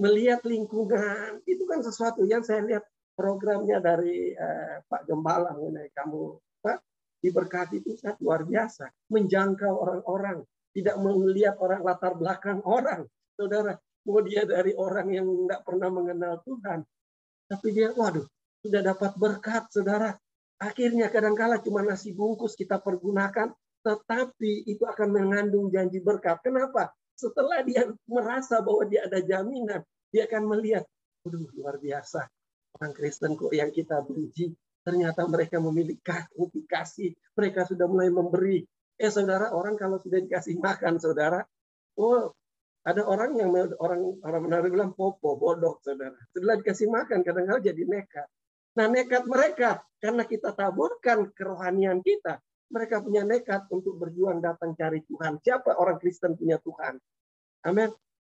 Melihat 0.00 0.40
lingkungan, 0.48 1.44
itu 1.44 1.68
kan 1.68 1.84
sesuatu 1.84 2.24
yang 2.24 2.40
saya 2.40 2.64
lihat 2.64 2.82
programnya 3.12 3.78
dari 3.78 4.32
eh, 4.32 4.80
Pak 4.88 5.04
Gembala 5.04 5.52
mengenai 5.52 5.92
kamu 5.92 6.40
Pak 6.64 6.80
diberkati 7.22 7.84
itu 7.84 7.94
sangat 8.00 8.18
luar 8.24 8.42
biasa, 8.42 8.90
menjangkau 9.12 9.74
orang-orang, 9.78 10.42
tidak 10.72 10.96
melihat 10.98 11.54
orang 11.60 11.84
latar 11.84 12.16
belakang 12.18 12.64
orang, 12.66 13.06
saudara. 13.36 13.78
Mau 14.02 14.18
dia 14.26 14.42
dari 14.42 14.74
orang 14.74 15.14
yang 15.14 15.26
tidak 15.46 15.62
pernah 15.62 15.90
mengenal 15.94 16.42
Tuhan, 16.42 16.82
tapi 17.46 17.68
dia, 17.70 17.94
waduh, 17.94 18.26
sudah 18.66 18.82
dapat 18.82 19.14
berkat, 19.14 19.70
saudara. 19.70 20.18
Akhirnya 20.58 21.06
kadangkala 21.06 21.62
cuma 21.62 21.86
nasi 21.86 22.10
bungkus 22.10 22.58
kita 22.58 22.82
pergunakan, 22.82 23.54
tetapi 23.86 24.66
itu 24.66 24.82
akan 24.82 25.08
mengandung 25.10 25.70
janji 25.70 26.02
berkat. 26.02 26.42
Kenapa? 26.42 26.90
Setelah 27.22 27.62
dia 27.62 27.86
merasa 28.10 28.58
bahwa 28.58 28.82
dia 28.90 29.06
ada 29.06 29.22
jaminan, 29.22 29.86
dia 30.10 30.26
akan 30.26 30.42
melihat, 30.50 30.82
waduh 31.22 31.46
luar 31.54 31.78
biasa. 31.78 32.26
Orang 32.74 32.92
Kristen 32.98 33.38
kok 33.38 33.54
yang 33.54 33.70
kita 33.70 34.02
benci, 34.02 34.50
ternyata 34.82 35.22
mereka 35.30 35.62
memiliki 35.62 36.02
kasih, 36.66 37.14
mereka 37.38 37.62
sudah 37.62 37.86
mulai 37.86 38.10
memberi. 38.10 38.66
Eh 38.98 39.06
saudara, 39.06 39.54
orang 39.54 39.78
kalau 39.78 40.02
sudah 40.02 40.18
dikasih 40.18 40.58
makan, 40.58 40.98
saudara, 40.98 41.46
oh 41.94 42.34
ada 42.82 43.06
orang 43.06 43.38
yang 43.38 43.54
orang 43.78 44.18
orang 44.26 44.42
menarik 44.42 44.74
bilang 44.74 44.90
popo, 44.98 45.38
bodoh, 45.38 45.78
saudara. 45.86 46.18
Setelah 46.34 46.58
dikasih 46.58 46.90
makan, 46.90 47.22
kadang-kadang 47.22 47.62
jadi 47.62 47.82
nekat. 47.86 48.28
Nah 48.74 48.86
nekat 48.90 49.22
mereka, 49.30 49.84
karena 50.02 50.26
kita 50.26 50.50
taburkan 50.58 51.30
kerohanian 51.30 52.02
kita, 52.02 52.42
mereka 52.72 53.04
punya 53.04 53.22
nekat 53.22 53.68
untuk 53.68 54.00
berjuang 54.00 54.40
datang 54.40 54.72
cari 54.72 55.04
Tuhan. 55.04 55.36
Siapa 55.44 55.76
orang 55.76 56.00
Kristen 56.00 56.34
punya 56.40 56.56
Tuhan? 56.56 56.96
Amin. 57.68 57.92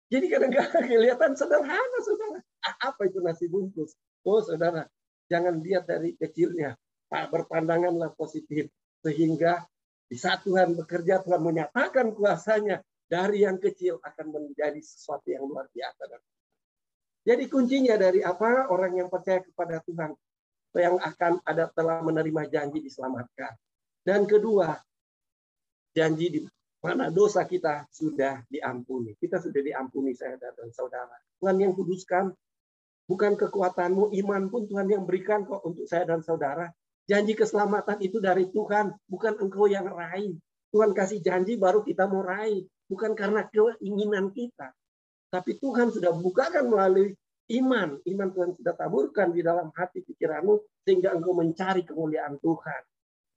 Jadi 0.08 0.26
kadang-kadang 0.30 0.86
kelihatan 0.94 1.32
sederhana, 1.34 2.00
saudara. 2.06 2.40
Apa 2.86 3.10
itu 3.10 3.20
nasi 3.20 3.50
bungkus? 3.50 3.98
Oh, 4.24 4.40
saudara, 4.40 4.86
jangan 5.28 5.60
lihat 5.60 5.90
dari 5.90 6.14
kecilnya. 6.16 6.78
Pak 7.10 7.34
berpandanganlah 7.34 8.14
positif. 8.16 8.70
Sehingga 9.02 9.64
di 10.08 10.16
saat 10.16 10.44
Tuhan 10.46 10.78
bekerja, 10.78 11.26
Tuhan 11.26 11.42
menyatakan 11.42 12.14
kuasanya. 12.14 12.80
Dari 13.08 13.48
yang 13.48 13.56
kecil 13.56 14.04
akan 14.04 14.36
menjadi 14.36 14.84
sesuatu 14.84 15.32
yang 15.32 15.48
luar 15.48 15.72
biasa. 15.72 16.20
Jadi 17.24 17.48
kuncinya 17.48 17.96
dari 17.96 18.20
apa? 18.20 18.68
Orang 18.68 19.00
yang 19.00 19.08
percaya 19.08 19.40
kepada 19.40 19.80
Tuhan. 19.88 20.12
Yang 20.76 21.00
akan 21.00 21.34
ada 21.48 21.72
telah 21.72 22.04
menerima 22.04 22.52
janji 22.52 22.84
diselamatkan. 22.84 23.56
Dan 24.08 24.24
kedua, 24.24 24.72
janji 25.92 26.32
di 26.32 26.40
mana 26.80 27.12
dosa 27.12 27.44
kita 27.44 27.92
sudah 27.92 28.40
diampuni. 28.48 29.20
Kita 29.20 29.36
sudah 29.36 29.60
diampuni 29.60 30.16
saya 30.16 30.40
dan 30.40 30.72
saudara. 30.72 31.12
Tuhan 31.44 31.60
yang 31.60 31.76
kuduskan, 31.76 32.32
bukan 33.04 33.36
kekuatanmu, 33.36 34.16
iman 34.16 34.48
pun 34.48 34.64
Tuhan 34.64 34.88
yang 34.88 35.04
berikan 35.04 35.44
kok 35.44 35.60
untuk 35.68 35.84
saya 35.92 36.08
dan 36.08 36.24
saudara. 36.24 36.72
Janji 37.04 37.36
keselamatan 37.36 38.00
itu 38.00 38.24
dari 38.24 38.48
Tuhan, 38.48 38.96
bukan 39.12 39.44
engkau 39.44 39.68
yang 39.68 39.92
raih. 39.92 40.40
Tuhan 40.72 40.96
kasih 40.96 41.20
janji 41.20 41.60
baru 41.60 41.84
kita 41.84 42.08
mau 42.08 42.24
raih. 42.24 42.64
Bukan 42.88 43.12
karena 43.12 43.44
keinginan 43.52 44.32
kita. 44.32 44.72
Tapi 45.28 45.60
Tuhan 45.60 45.92
sudah 45.92 46.16
bukakan 46.16 46.72
melalui 46.72 47.12
iman. 47.60 48.00
Iman 48.08 48.32
Tuhan 48.32 48.56
sudah 48.56 48.72
taburkan 48.72 49.36
di 49.36 49.44
dalam 49.44 49.68
hati 49.76 50.00
pikiranmu 50.00 50.88
sehingga 50.88 51.12
engkau 51.12 51.36
mencari 51.36 51.84
kemuliaan 51.84 52.40
Tuhan. 52.40 52.82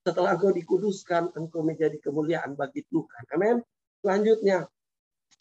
Setelah 0.00 0.36
engkau 0.36 0.52
dikuduskan, 0.52 1.36
engkau 1.36 1.60
menjadi 1.60 2.00
kemuliaan 2.00 2.56
bagi 2.56 2.80
Tuhan. 2.88 3.24
Amin. 3.36 3.60
Selanjutnya, 4.00 4.64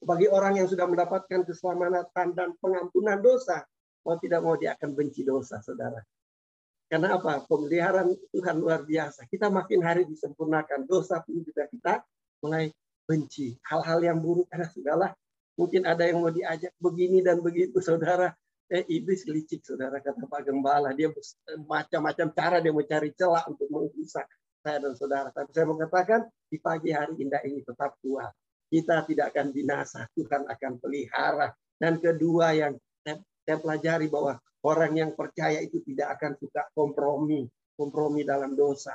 bagi 0.03 0.27
orang 0.27 0.59
yang 0.59 0.67
sudah 0.67 0.83
mendapatkan 0.83 1.47
keselamatan 1.47 2.27
dan 2.35 2.55
pengampunan 2.59 3.23
dosa, 3.23 3.63
mau 4.03 4.19
tidak 4.19 4.43
mau 4.43 4.59
dia 4.59 4.75
akan 4.75 4.95
benci 4.95 5.23
dosa, 5.23 5.63
saudara. 5.63 6.03
Karena 6.89 7.15
apa? 7.15 7.45
Pemeliharaan 7.45 8.11
Tuhan 8.33 8.55
luar 8.59 8.83
biasa. 8.83 9.29
Kita 9.29 9.47
makin 9.47 9.79
hari 9.85 10.09
disempurnakan. 10.09 10.89
Dosa 10.89 11.21
pun 11.21 11.39
juga 11.45 11.69
kita 11.69 12.01
mulai 12.41 12.73
benci. 13.05 13.53
Hal-hal 13.61 14.01
yang 14.01 14.17
buruk 14.19 14.49
karena 14.49 14.67
sudahlah. 14.67 15.11
Mungkin 15.55 15.85
ada 15.85 16.07
yang 16.07 16.23
mau 16.23 16.33
diajak 16.33 16.73
begini 16.81 17.21
dan 17.21 17.45
begitu, 17.45 17.77
saudara. 17.77 18.33
Eh, 18.69 18.85
iblis 18.89 19.25
licik, 19.25 19.65
saudara 19.65 20.01
kata 20.01 20.25
Pak 20.25 20.49
Gembala. 20.49 20.93
Dia 20.97 21.13
macam-macam 21.65 22.27
cara 22.33 22.57
dia 22.57 22.73
mencari 22.73 23.13
celah 23.13 23.45
untuk 23.49 23.69
mengusah 23.69 24.25
saya 24.61 24.77
dan 24.83 24.93
saudara. 24.95 25.29
Tapi 25.31 25.49
saya 25.51 25.65
mengatakan 25.67 26.27
di 26.47 26.57
pagi 26.59 26.91
hari 26.93 27.15
indah 27.19 27.41
ini 27.43 27.63
tetap 27.63 27.95
kuat. 28.03 28.31
Kita 28.69 29.01
tidak 29.09 29.33
akan 29.33 29.49
binasa, 29.49 30.05
Tuhan 30.13 30.45
akan 30.45 30.71
pelihara. 30.77 31.49
Dan 31.79 31.97
kedua 31.97 32.53
yang 32.53 32.77
saya, 33.01 33.57
pelajari 33.57 34.05
bahwa 34.11 34.37
orang 34.61 34.93
yang 34.93 35.11
percaya 35.17 35.57
itu 35.57 35.81
tidak 35.81 36.19
akan 36.19 36.37
suka 36.37 36.69
kompromi, 36.77 37.49
kompromi 37.73 38.21
dalam 38.21 38.53
dosa. 38.53 38.93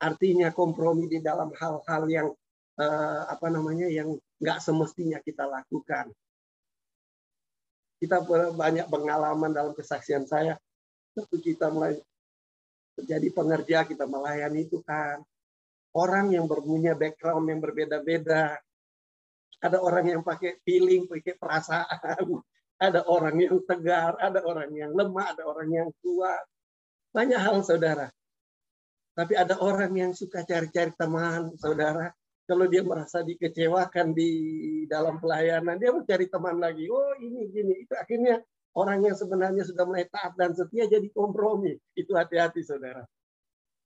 Artinya 0.00 0.48
kompromi 0.56 1.04
di 1.04 1.20
dalam 1.20 1.52
hal-hal 1.52 2.02
yang 2.08 2.28
uh, 2.80 3.22
apa 3.28 3.52
namanya 3.52 3.92
yang 3.92 4.16
nggak 4.40 4.58
semestinya 4.64 5.20
kita 5.20 5.44
lakukan 5.44 6.08
kita 8.00 8.24
banyak 8.56 8.88
pengalaman 8.88 9.52
dalam 9.52 9.76
kesaksian 9.76 10.24
saya. 10.24 10.56
Waktu 11.12 11.36
kita 11.52 11.68
mulai 11.68 12.00
menjadi 13.00 13.28
pengerja, 13.32 13.78
kita 13.88 14.04
melayani 14.04 14.68
Tuhan. 14.68 15.24
Orang 15.96 16.30
yang 16.30 16.46
berpunya 16.46 16.94
background 16.94 17.50
yang 17.50 17.58
berbeda-beda. 17.58 18.60
Ada 19.60 19.82
orang 19.82 20.06
yang 20.16 20.22
pakai 20.22 20.62
feeling, 20.62 21.08
pakai 21.10 21.34
perasaan. 21.36 22.40
Ada 22.80 23.04
orang 23.12 23.36
yang 23.36 23.60
tegar, 23.68 24.16
ada 24.16 24.40
orang 24.40 24.72
yang 24.72 24.96
lemah, 24.96 25.36
ada 25.36 25.44
orang 25.44 25.68
yang 25.68 25.88
kuat. 26.00 26.40
Banyak 27.12 27.36
hal, 27.36 27.60
saudara. 27.60 28.08
Tapi 29.12 29.36
ada 29.36 29.60
orang 29.60 29.92
yang 29.92 30.16
suka 30.16 30.48
cari-cari 30.48 30.88
teman, 30.96 31.52
saudara 31.60 32.08
kalau 32.50 32.66
dia 32.66 32.82
merasa 32.82 33.22
dikecewakan 33.22 34.10
di 34.10 34.32
dalam 34.90 35.22
pelayanan, 35.22 35.78
dia 35.78 35.94
mencari 35.94 36.26
teman 36.26 36.58
lagi. 36.58 36.90
Oh 36.90 37.14
ini 37.22 37.46
gini, 37.46 37.86
itu 37.86 37.94
akhirnya 37.94 38.42
orang 38.80 39.04
yang 39.04 39.16
sebenarnya 39.16 39.68
sudah 39.68 39.84
mulai 39.84 40.08
taat 40.08 40.32
dan 40.40 40.56
setia 40.56 40.88
jadi 40.88 41.04
kompromi. 41.12 41.76
Itu 41.92 42.16
hati-hati 42.16 42.64
saudara. 42.64 43.04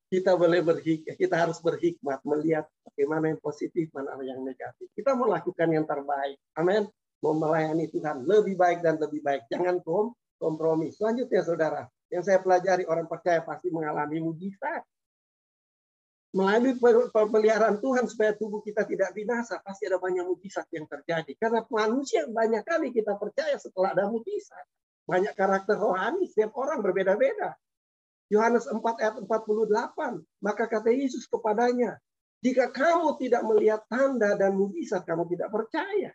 Kita 0.06 0.38
boleh 0.38 0.62
berhik, 0.62 1.10
kita 1.18 1.34
harus 1.34 1.58
berhikmat 1.58 2.22
melihat 2.22 2.70
bagaimana 2.86 3.34
yang 3.34 3.40
positif, 3.42 3.90
mana 3.90 4.14
yang 4.22 4.38
negatif. 4.46 4.86
Kita 4.94 5.18
mau 5.18 5.26
lakukan 5.26 5.66
yang 5.66 5.82
terbaik. 5.82 6.38
Amin. 6.54 6.86
Mau 7.18 7.34
melayani 7.34 7.90
Tuhan 7.90 8.22
lebih 8.22 8.54
baik 8.54 8.78
dan 8.84 9.00
lebih 9.00 9.24
baik. 9.24 9.50
Jangan 9.50 9.82
kom 9.82 10.14
kompromi. 10.38 10.94
Selanjutnya 10.94 11.42
saudara, 11.42 11.82
yang 12.12 12.22
saya 12.22 12.38
pelajari 12.38 12.86
orang 12.86 13.10
percaya 13.10 13.42
pasti 13.42 13.72
mengalami 13.74 14.22
mujizat 14.22 14.86
melalui 16.34 16.74
pemeliharaan 17.14 17.78
Tuhan 17.78 18.10
supaya 18.10 18.34
tubuh 18.34 18.58
kita 18.58 18.82
tidak 18.82 19.14
binasa, 19.14 19.62
pasti 19.62 19.86
ada 19.86 20.02
banyak 20.02 20.26
mujizat 20.26 20.66
yang 20.74 20.82
terjadi. 20.90 21.30
Karena 21.38 21.62
manusia 21.70 22.26
banyak 22.26 22.66
kali 22.66 22.90
kita 22.90 23.14
percaya 23.14 23.54
setelah 23.54 23.94
ada 23.94 24.10
mujizat. 24.10 24.66
Banyak 25.04 25.36
karakter 25.36 25.76
rohani, 25.76 26.24
setiap 26.28 26.56
orang 26.56 26.80
berbeda-beda. 26.80 27.52
Yohanes 28.32 28.64
4 28.64 28.80
ayat 28.80 29.14
48, 29.20 29.28
maka 30.40 30.64
kata 30.64 30.88
Yesus 30.88 31.28
kepadanya, 31.28 32.00
jika 32.44 32.68
kamu 32.72 33.16
tidak 33.20 33.42
melihat 33.48 33.80
tanda 33.88 34.36
dan 34.36 34.56
mujizat, 34.56 35.04
kamu 35.08 35.24
tidak 35.32 35.48
percaya. 35.48 36.12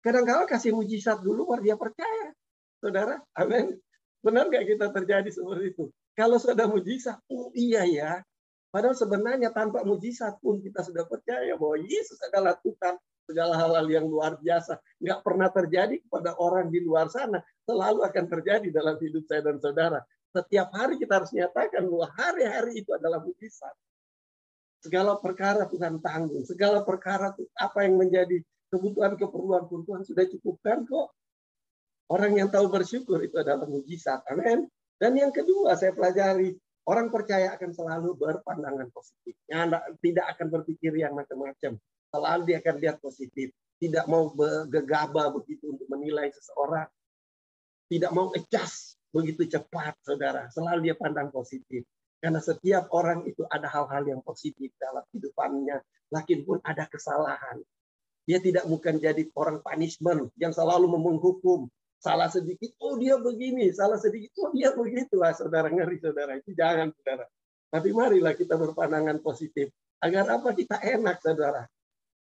Kadang-kadang 0.00 0.48
kasih 0.48 0.72
mujizat 0.72 1.20
dulu 1.20 1.52
baru 1.52 1.60
dia 1.60 1.76
percaya. 1.76 2.32
Saudara, 2.80 3.20
amin. 3.36 3.76
Benar 4.24 4.48
nggak 4.48 4.64
kita 4.64 4.86
terjadi 4.88 5.28
seperti 5.28 5.76
itu? 5.76 5.84
Kalau 6.16 6.40
sudah 6.40 6.64
mujizat, 6.64 7.20
oh 7.28 7.52
iya 7.52 7.84
ya, 7.84 8.24
Padahal 8.70 8.94
sebenarnya 8.94 9.50
tanpa 9.50 9.82
mujizat 9.82 10.38
pun 10.38 10.62
kita 10.62 10.86
sudah 10.86 11.02
percaya 11.02 11.58
bahwa 11.58 11.76
Yesus 11.82 12.22
adalah 12.30 12.54
Tuhan 12.62 12.94
segala 13.26 13.54
hal-hal 13.58 13.86
yang 13.90 14.06
luar 14.06 14.38
biasa. 14.38 14.78
Nggak 15.02 15.20
pernah 15.26 15.48
terjadi 15.50 15.96
kepada 16.06 16.38
orang 16.38 16.70
di 16.70 16.78
luar 16.82 17.10
sana. 17.10 17.42
Selalu 17.66 18.06
akan 18.06 18.24
terjadi 18.30 18.68
dalam 18.70 18.94
hidup 18.98 19.26
saya 19.26 19.42
dan 19.42 19.58
saudara. 19.58 20.02
Setiap 20.30 20.70
hari 20.70 21.02
kita 21.02 21.18
harus 21.18 21.34
nyatakan 21.34 21.82
bahwa 21.90 22.06
hari-hari 22.14 22.82
itu 22.82 22.90
adalah 22.94 23.18
mujizat. 23.18 23.74
Segala 24.82 25.18
perkara 25.18 25.66
Tuhan 25.66 25.98
tanggung. 25.98 26.46
Segala 26.46 26.86
perkara 26.86 27.34
apa 27.58 27.78
yang 27.82 27.98
menjadi 27.98 28.38
kebutuhan 28.70 29.18
keperluan 29.18 29.66
pun 29.66 29.82
Tuhan 29.82 30.06
sudah 30.06 30.24
cukupkan 30.30 30.86
kok. 30.86 31.10
Orang 32.10 32.38
yang 32.38 32.50
tahu 32.50 32.70
bersyukur 32.70 33.18
itu 33.22 33.38
adalah 33.38 33.66
mujizat. 33.66 34.22
Amin. 34.30 34.66
Dan 34.98 35.18
yang 35.18 35.34
kedua 35.34 35.74
saya 35.74 35.90
pelajari 35.90 36.54
Orang 36.88 37.12
percaya 37.12 37.54
akan 37.54 37.70
selalu 37.76 38.16
berpandangan 38.16 38.88
positif. 38.90 39.36
Tidak 40.00 40.26
akan 40.36 40.46
berpikir 40.48 40.96
yang 40.96 41.14
macam-macam. 41.14 41.76
Selalu 42.10 42.42
dia 42.48 42.58
akan 42.58 42.76
lihat 42.80 42.96
positif. 42.98 43.52
Tidak 43.80 44.04
mau 44.10 44.32
gegabah 44.68 45.32
begitu 45.32 45.72
untuk 45.76 45.88
menilai 45.88 46.28
seseorang. 46.34 46.88
Tidak 47.90 48.10
mau 48.12 48.30
adjust 48.34 48.98
begitu 49.10 49.46
cepat, 49.46 49.98
saudara. 50.02 50.46
Selalu 50.50 50.90
dia 50.90 50.96
pandang 50.98 51.30
positif. 51.30 51.86
Karena 52.20 52.36
setiap 52.42 52.92
orang 52.92 53.24
itu 53.24 53.48
ada 53.48 53.64
hal-hal 53.70 54.04
yang 54.04 54.20
positif 54.20 54.68
dalam 54.76 55.00
hidupannya. 55.14 55.80
Lakin 56.12 56.44
pun 56.44 56.58
ada 56.66 56.84
kesalahan. 56.90 57.62
Dia 58.28 58.38
tidak 58.38 58.68
bukan 58.68 59.00
jadi 59.00 59.26
orang 59.34 59.64
punishment 59.64 60.28
yang 60.36 60.52
selalu 60.52 60.86
menghukum, 60.86 61.66
Salah 62.00 62.32
sedikit, 62.32 62.72
oh 62.80 62.96
dia 62.96 63.20
begini. 63.20 63.68
Salah 63.76 64.00
sedikit, 64.00 64.32
oh 64.40 64.48
dia 64.56 64.72
begitu. 64.72 65.20
Lah, 65.20 65.36
saudara 65.36 65.68
ngeri, 65.68 66.00
saudara. 66.00 66.32
Itu 66.40 66.56
jangan, 66.56 66.96
saudara. 66.96 67.28
Tapi 67.68 67.92
marilah 67.92 68.32
kita 68.32 68.56
berpandangan 68.56 69.20
positif. 69.20 69.68
Agar 70.00 70.24
apa? 70.32 70.56
Kita 70.56 70.80
enak, 70.80 71.20
saudara. 71.20 71.68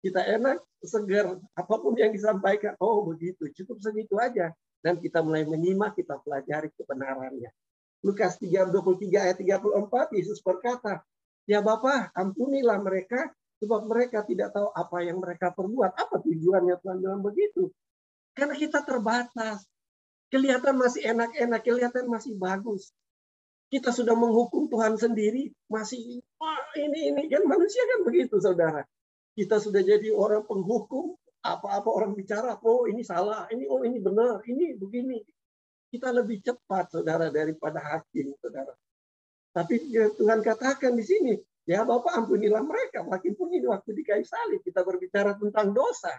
Kita 0.01 0.25
enak, 0.25 0.65
segar. 0.81 1.37
Apa 1.53 1.75
pun 1.85 1.93
yang 2.01 2.17
disampaikan, 2.17 2.81
oh 2.81 3.05
begitu. 3.13 3.53
Cukup 3.53 3.77
segitu 3.85 4.17
aja. 4.17 4.57
Dan 4.81 4.97
kita 5.05 5.21
mulai 5.21 5.45
menyimak, 5.45 6.01
kita 6.01 6.17
pelajari 6.25 6.73
kebenarannya. 6.73 7.53
Lukas 8.01 8.41
3, 8.41 8.73
23 8.73 9.21
ayat 9.21 9.37
34, 9.37 10.17
Yesus 10.17 10.41
berkata, 10.41 11.05
Ya 11.45 11.61
Bapak, 11.61 12.15
ampunilah 12.17 12.81
mereka, 12.81 13.29
sebab 13.61 13.85
mereka 13.85 14.25
tidak 14.25 14.55
tahu 14.55 14.73
apa 14.73 15.03
yang 15.05 15.21
mereka 15.21 15.53
perbuat. 15.53 15.93
Apa 15.93 16.25
tujuannya 16.25 16.79
Tuhan 16.81 17.05
bilang 17.05 17.21
begitu? 17.21 17.69
Karena 18.39 18.55
kita 18.55 18.87
terbatas. 18.87 19.67
Kelihatan 20.31 20.79
masih 20.79 21.03
enak-enak, 21.11 21.61
kelihatan 21.67 22.07
masih 22.07 22.39
bagus. 22.39 22.95
Kita 23.67 23.91
sudah 23.91 24.15
menghukum 24.15 24.71
Tuhan 24.71 24.95
sendiri, 24.95 25.51
masih 25.67 26.23
oh, 26.39 26.61
ini 26.79 27.11
ini 27.11 27.23
kan 27.27 27.43
manusia 27.49 27.83
kan 27.83 28.07
begitu, 28.07 28.39
saudara. 28.39 28.87
Kita 29.35 29.59
sudah 29.59 29.83
jadi 29.83 30.13
orang 30.15 30.47
penghukum, 30.47 31.19
apa-apa 31.43 31.89
orang 31.91 32.13
bicara, 32.15 32.61
oh 32.61 32.87
ini 32.87 33.03
salah, 33.03 33.49
ini 33.51 33.67
oh 33.67 33.83
ini 33.83 33.99
benar, 33.99 34.45
ini 34.47 34.77
begini. 34.79 35.19
Kita 35.89 36.13
lebih 36.13 36.45
cepat, 36.45 36.95
saudara, 36.95 37.33
daripada 37.33 37.81
hakim, 37.81 38.37
saudara. 38.39 38.73
Tapi 39.53 39.89
ya, 39.89 40.13
Tuhan 40.13 40.45
katakan 40.45 40.93
di 40.93 41.05
sini, 41.05 41.33
ya 41.65 41.83
Bapak 41.89 42.15
ampunilah 42.15 42.63
mereka. 42.63 43.03
Makin 43.03 43.33
pun 43.33 43.49
ini 43.51 43.65
waktu 43.65 43.97
di 43.97 44.05
kayu 44.05 44.23
salib 44.23 44.61
kita 44.61 44.85
berbicara 44.85 45.35
tentang 45.41 45.73
dosa. 45.73 46.13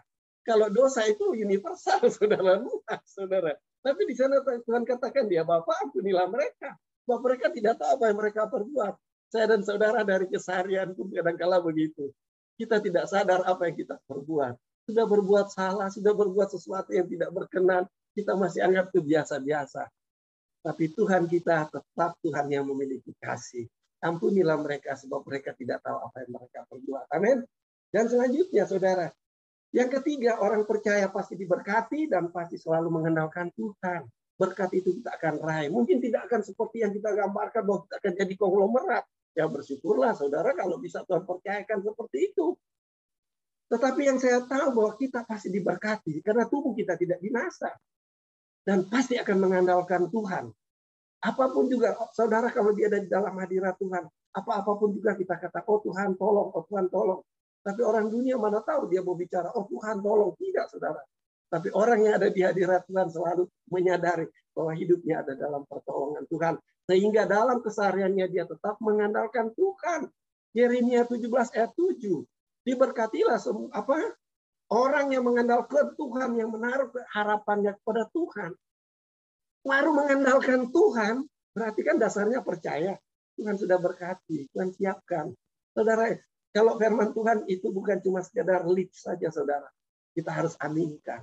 Kalau 0.44 0.68
dosa 0.72 1.06
itu 1.06 1.36
universal, 1.36 2.00
saudara 2.16 2.58
luas, 2.58 3.02
saudara. 3.06 3.54
Tapi 3.80 4.02
di 4.08 4.16
sana 4.16 4.44
Tuhan 4.44 4.84
katakan 4.84 5.28
dia 5.28 5.48
Bapak 5.48 5.88
ampunilah 5.88 6.28
mereka. 6.28 6.76
Bahwa 7.08 7.26
mereka 7.26 7.50
tidak 7.50 7.82
tahu 7.82 7.90
apa 7.98 8.06
yang 8.12 8.18
mereka 8.22 8.42
perbuat. 8.46 8.94
Saya 9.30 9.46
dan 9.46 9.62
saudara 9.62 10.02
dari 10.06 10.26
keseharian 10.30 10.94
pun 10.94 11.10
kadang-kala 11.10 11.62
begitu. 11.62 12.14
Kita 12.58 12.82
tidak 12.82 13.10
sadar 13.10 13.46
apa 13.46 13.70
yang 13.70 13.78
kita 13.78 13.98
perbuat. 14.06 14.54
Sudah 14.90 15.06
berbuat 15.06 15.48
salah, 15.54 15.90
sudah 15.94 16.14
berbuat 16.18 16.50
sesuatu 16.50 16.90
yang 16.94 17.06
tidak 17.06 17.30
berkenan, 17.30 17.86
kita 18.18 18.34
masih 18.34 18.66
anggap 18.66 18.90
itu 18.90 19.06
biasa-biasa. 19.06 19.86
Tapi 20.66 20.92
Tuhan 20.92 21.30
kita 21.30 21.72
tetap 21.72 22.12
Tuhan 22.20 22.46
yang 22.52 22.66
memiliki 22.68 23.16
kasih. 23.22 23.70
Ampunilah 24.02 24.60
mereka 24.60 24.96
sebab 24.98 25.24
mereka 25.24 25.56
tidak 25.56 25.86
tahu 25.86 25.98
apa 26.04 26.26
yang 26.26 26.32
mereka 26.36 26.60
perbuat. 26.68 27.06
Amin. 27.16 27.46
Dan 27.90 28.06
selanjutnya 28.12 28.64
saudara, 28.68 29.08
yang 29.70 29.90
ketiga, 29.94 30.42
orang 30.42 30.66
percaya 30.66 31.06
pasti 31.14 31.38
diberkati 31.38 32.10
dan 32.10 32.34
pasti 32.34 32.58
selalu 32.58 32.90
mengandalkan 32.90 33.54
Tuhan. 33.54 34.10
Berkat 34.40 34.72
itu 34.74 34.98
kita 34.98 35.14
akan 35.20 35.36
raih. 35.46 35.70
Mungkin 35.70 36.02
tidak 36.02 36.26
akan 36.32 36.42
seperti 36.42 36.82
yang 36.82 36.96
kita 36.96 37.14
gambarkan 37.14 37.62
bahwa 37.68 37.80
kita 37.86 37.96
akan 38.02 38.14
jadi 38.18 38.34
konglomerat. 38.40 39.06
Ya 39.38 39.46
bersyukurlah 39.46 40.18
saudara 40.18 40.58
kalau 40.58 40.82
bisa 40.82 41.06
Tuhan 41.06 41.22
percayakan 41.22 41.86
seperti 41.86 42.34
itu. 42.34 42.58
Tetapi 43.70 44.02
yang 44.02 44.18
saya 44.18 44.42
tahu 44.50 44.74
bahwa 44.74 44.98
kita 44.98 45.22
pasti 45.30 45.54
diberkati 45.54 46.26
karena 46.26 46.50
tubuh 46.50 46.74
kita 46.74 46.98
tidak 46.98 47.22
binasa. 47.22 47.70
Dan 48.66 48.90
pasti 48.90 49.22
akan 49.22 49.38
mengandalkan 49.38 50.10
Tuhan. 50.10 50.50
Apa 51.20 51.52
pun 51.52 51.70
juga, 51.70 51.94
saudara 52.16 52.50
kalau 52.50 52.74
dia 52.74 52.88
ada 52.90 53.04
di 53.04 53.10
dalam 53.12 53.36
hadirat 53.38 53.76
Tuhan, 53.78 54.08
apa-apapun 54.34 54.96
juga 54.96 55.14
kita 55.20 55.36
kata, 55.36 55.68
oh 55.68 55.84
Tuhan 55.84 56.16
tolong, 56.16 56.50
oh 56.56 56.64
Tuhan 56.64 56.88
tolong. 56.88 57.22
Tapi 57.60 57.82
orang 57.84 58.08
dunia 58.08 58.40
mana 58.40 58.64
tahu 58.64 58.88
dia 58.88 59.04
mau 59.04 59.14
bicara, 59.14 59.52
oh 59.54 59.68
Tuhan 59.68 60.00
tolong. 60.00 60.34
Tidak, 60.36 60.66
saudara. 60.72 61.04
Tapi 61.50 61.74
orang 61.74 62.00
yang 62.06 62.14
ada 62.22 62.30
di 62.30 62.42
hadirat 62.46 62.86
Tuhan 62.86 63.10
selalu 63.10 63.50
menyadari 63.74 64.30
bahwa 64.54 64.72
hidupnya 64.78 65.26
ada 65.26 65.34
dalam 65.34 65.66
pertolongan 65.66 66.24
Tuhan. 66.30 66.56
Sehingga 66.86 67.26
dalam 67.26 67.62
kesehariannya 67.62 68.26
dia 68.30 68.46
tetap 68.46 68.78
mengandalkan 68.82 69.50
Tuhan. 69.58 70.10
Yeremia 70.54 71.06
17 71.06 71.26
ayat 71.58 71.74
7. 71.74 72.26
Diberkatilah 72.66 73.38
semua 73.42 73.70
apa 73.74 73.98
orang 74.70 75.10
yang 75.14 75.26
mengandalkan 75.26 75.94
Tuhan 75.98 76.38
yang 76.38 76.54
menaruh 76.54 76.90
harapannya 77.14 77.78
kepada 77.82 78.06
Tuhan. 78.14 78.52
Baru 79.66 79.92
mengandalkan 79.94 80.70
Tuhan, 80.70 81.26
berarti 81.54 81.82
kan 81.82 81.98
dasarnya 81.98 82.46
percaya. 82.46 82.98
Tuhan 83.38 83.56
sudah 83.58 83.78
berkati, 83.80 84.50
Tuhan 84.54 84.70
siapkan. 84.76 85.32
Saudara, 85.74 86.12
kalau 86.50 86.82
firman 86.82 87.14
Tuhan 87.14 87.46
itu 87.46 87.70
bukan 87.70 88.02
cuma 88.02 88.26
sekedar 88.26 88.66
lip 88.66 88.90
saja, 88.94 89.30
saudara. 89.30 89.70
Kita 90.18 90.34
harus 90.34 90.58
aminkan. 90.58 91.22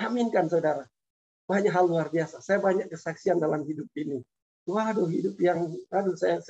Aminkan, 0.00 0.48
saudara. 0.48 0.88
Banyak 1.44 1.68
hal 1.68 1.84
luar 1.84 2.08
biasa. 2.08 2.40
Saya 2.40 2.64
banyak 2.64 2.88
kesaksian 2.88 3.36
dalam 3.36 3.68
hidup 3.68 3.86
ini. 4.00 4.24
Waduh, 4.64 5.12
hidup 5.12 5.36
yang, 5.36 5.68
aduh, 5.92 6.16
saya, 6.16 6.40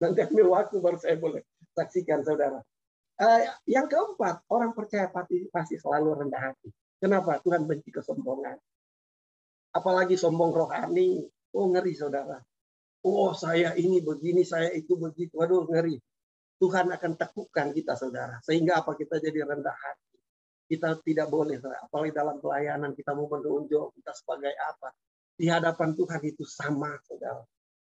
nanti 0.00 0.24
ambil 0.24 0.56
waktu 0.56 0.80
baru 0.80 0.96
saya 0.96 1.20
boleh 1.20 1.44
saksikan, 1.76 2.24
saudara. 2.24 2.64
Uh, 3.20 3.44
yang 3.68 3.84
keempat, 3.92 4.40
orang 4.48 4.72
percaya 4.72 5.12
pasti, 5.12 5.44
pasti 5.52 5.76
selalu 5.76 6.24
rendah 6.24 6.40
hati. 6.40 6.72
Kenapa? 6.96 7.36
Tuhan 7.44 7.68
benci 7.68 7.92
kesombongan. 7.92 8.56
Apalagi 9.76 10.16
sombong 10.16 10.56
rohani. 10.56 11.28
Oh, 11.52 11.68
ngeri, 11.68 11.92
saudara. 11.92 12.40
Oh, 13.04 13.36
saya 13.36 13.76
ini 13.76 14.00
begini, 14.00 14.40
saya 14.40 14.72
itu 14.72 14.96
begitu. 14.96 15.36
Waduh, 15.36 15.68
ngeri. 15.68 16.00
Tuhan 16.62 16.94
akan 16.94 17.18
teguhkan 17.18 17.74
kita, 17.74 17.98
saudara. 17.98 18.38
Sehingga 18.46 18.78
apa 18.78 18.94
kita 18.94 19.18
jadi 19.18 19.42
rendah 19.42 19.74
hati. 19.74 20.14
Kita 20.70 20.94
tidak 21.02 21.26
boleh, 21.26 21.58
apalagi 21.58 22.14
dalam 22.14 22.38
pelayanan 22.38 22.94
kita 22.94 23.18
mau 23.18 23.26
menunjuk 23.26 23.98
kita 23.98 24.14
sebagai 24.14 24.54
apa. 24.54 24.94
Di 25.34 25.50
hadapan 25.50 25.98
Tuhan 25.98 26.22
itu 26.22 26.46
sama, 26.46 26.94
saudara. 27.02 27.42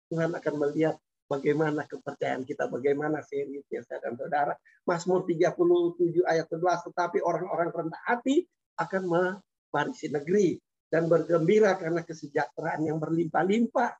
Tuhan 0.09 0.33
akan 0.33 0.53
melihat 0.57 0.97
bagaimana 1.29 1.85
kepercayaan 1.85 2.43
kita, 2.49 2.65
bagaimana 2.65 3.21
seriusnya 3.21 3.85
dan 3.85 4.17
saudara. 4.17 4.57
Mazmur 4.89 5.21
37 5.29 6.25
ayat 6.25 6.49
11, 6.49 6.89
tetapi 6.89 7.21
orang-orang 7.21 7.69
rendah 7.69 8.01
hati 8.09 8.41
akan 8.81 9.03
mewarisi 9.05 10.09
negeri 10.09 10.57
dan 10.89 11.05
bergembira 11.05 11.77
karena 11.77 12.01
kesejahteraan 12.01 12.89
yang 12.89 12.97
berlimpah-limpah. 12.97 13.91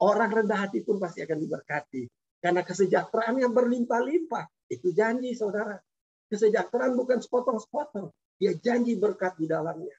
Orang 0.00 0.30
rendah 0.32 0.64
hati 0.64 0.80
pun 0.82 0.96
pasti 0.96 1.22
akan 1.22 1.38
diberkati. 1.38 2.23
Karena 2.44 2.60
kesejahteraan 2.60 3.40
yang 3.40 3.56
berlimpah-limpah. 3.56 4.68
Itu 4.68 4.92
janji 4.92 5.32
saudara. 5.32 5.80
Kesejahteraan 6.28 6.92
bukan 6.92 7.24
sepotong-sepotong. 7.24 8.12
Dia 8.36 8.52
janji 8.60 9.00
berkat 9.00 9.40
di 9.40 9.48
dalamnya. 9.48 9.96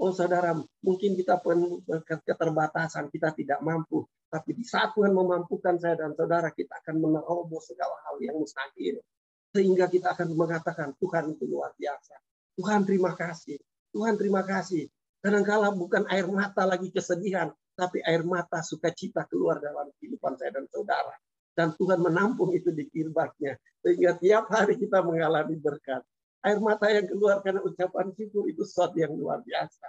Oh 0.00 0.16
saudara, 0.16 0.56
mungkin 0.80 1.12
kita 1.12 1.44
pun 1.44 1.84
keterbatasan, 2.24 3.12
kita 3.12 3.36
tidak 3.36 3.60
mampu. 3.60 4.00
Tapi 4.32 4.56
di 4.56 4.64
saat 4.64 4.96
Tuhan 4.96 5.12
memampukan 5.12 5.76
saya 5.76 6.00
dan 6.00 6.16
saudara, 6.16 6.48
kita 6.56 6.80
akan 6.80 6.96
menerobos 6.96 7.68
segala 7.68 8.00
hal 8.08 8.16
yang 8.24 8.40
mustahil. 8.40 9.04
Sehingga 9.52 9.92
kita 9.92 10.16
akan 10.16 10.32
mengatakan, 10.32 10.96
Tuhan 10.96 11.36
itu 11.36 11.44
luar 11.44 11.76
biasa. 11.76 12.16
Tuhan 12.56 12.88
terima 12.88 13.12
kasih. 13.12 13.60
Tuhan 13.92 14.16
terima 14.16 14.40
kasih. 14.40 14.88
Kadangkala 15.20 15.68
bukan 15.76 16.08
air 16.08 16.24
mata 16.32 16.64
lagi 16.64 16.88
kesedihan, 16.88 17.52
tapi 17.76 18.00
air 18.08 18.24
mata 18.24 18.64
sukacita 18.64 19.28
keluar 19.28 19.60
dalam 19.60 19.92
kehidupan 20.00 20.40
saya 20.40 20.56
dan 20.56 20.64
saudara 20.72 21.12
dan 21.52 21.76
Tuhan 21.76 22.00
menampung 22.00 22.52
itu 22.56 22.72
di 22.72 22.88
kirbatnya 22.88 23.60
sehingga 23.84 24.16
tiap 24.16 24.48
hari 24.48 24.78
kita 24.78 25.02
mengalami 25.04 25.58
berkat. 25.58 26.00
Air 26.42 26.58
mata 26.58 26.90
yang 26.90 27.06
keluar 27.06 27.38
karena 27.38 27.62
ucapan 27.62 28.10
syukur 28.18 28.50
itu 28.50 28.66
sesuatu 28.66 28.98
yang 28.98 29.14
luar 29.14 29.42
biasa. 29.46 29.86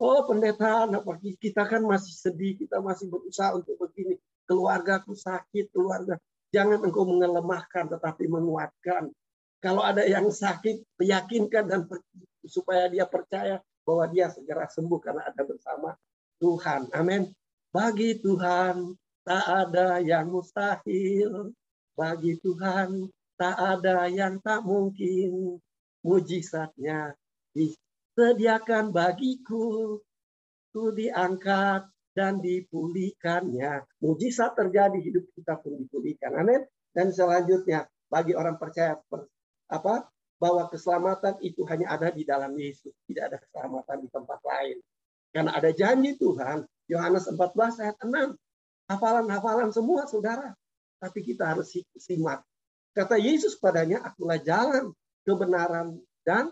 Oh 0.00 0.24
pendeta 0.28 0.88
apa 0.88 1.12
kita 1.20 1.64
kan 1.68 1.84
masih 1.84 2.12
sedih 2.16 2.56
kita 2.56 2.80
masih 2.80 3.08
berusaha 3.08 3.56
untuk 3.56 3.76
begini. 3.80 4.16
Keluargaku 4.44 5.16
sakit 5.16 5.72
keluarga. 5.72 6.20
Jangan 6.50 6.82
engkau 6.84 7.06
mengelemahkan 7.06 7.96
tetapi 7.96 8.28
menguatkan. 8.28 9.08
Kalau 9.60 9.84
ada 9.84 10.04
yang 10.04 10.28
sakit 10.32 11.00
yakinkan 11.00 11.68
dan 11.68 11.80
supaya 12.48 12.88
dia 12.88 13.04
percaya 13.04 13.60
bahwa 13.84 14.04
dia 14.08 14.32
segera 14.32 14.64
sembuh 14.68 15.00
karena 15.00 15.28
ada 15.28 15.42
bersama 15.44 15.92
Tuhan. 16.40 16.88
Amin. 16.96 17.28
Bagi 17.70 18.18
Tuhan 18.18 18.96
tak 19.24 19.44
ada 19.44 20.00
yang 20.00 20.32
mustahil. 20.32 21.52
Bagi 21.94 22.40
Tuhan 22.40 23.08
tak 23.36 23.56
ada 23.56 24.08
yang 24.08 24.40
tak 24.40 24.64
mungkin. 24.64 25.60
Mujizatnya 26.00 27.12
disediakan 27.52 28.92
bagiku. 28.94 30.00
Ku 30.70 30.94
diangkat 30.94 31.90
dan 32.14 32.38
dipulihkannya. 32.38 33.84
Mujizat 34.00 34.54
terjadi 34.54 34.98
hidup 35.02 35.24
kita 35.34 35.58
pun 35.58 35.76
dipulihkan. 35.82 36.38
Amin. 36.38 36.62
Dan 36.94 37.10
selanjutnya 37.10 37.86
bagi 38.10 38.34
orang 38.34 38.58
percaya 38.58 38.98
apa 39.70 40.10
bahwa 40.40 40.66
keselamatan 40.72 41.36
itu 41.44 41.62
hanya 41.68 41.94
ada 41.94 42.08
di 42.10 42.24
dalam 42.24 42.56
Yesus. 42.56 42.96
Tidak 43.06 43.24
ada 43.28 43.36
keselamatan 43.36 44.02
di 44.02 44.08
tempat 44.08 44.40
lain. 44.40 44.78
Karena 45.30 45.54
ada 45.54 45.70
janji 45.70 46.18
Tuhan 46.18 46.66
Yohanes 46.90 47.30
14 47.30 47.82
ayat 47.86 47.96
6 48.02 48.34
hafalan-hafalan 48.90 49.70
semua 49.70 50.10
saudara. 50.10 50.50
Tapi 50.98 51.22
kita 51.22 51.54
harus 51.54 51.70
simak. 51.96 52.42
Kata 52.90 53.16
Yesus 53.16 53.54
padanya, 53.56 54.02
akulah 54.02 54.42
jalan, 54.42 54.90
kebenaran, 55.22 56.02
dan 56.26 56.50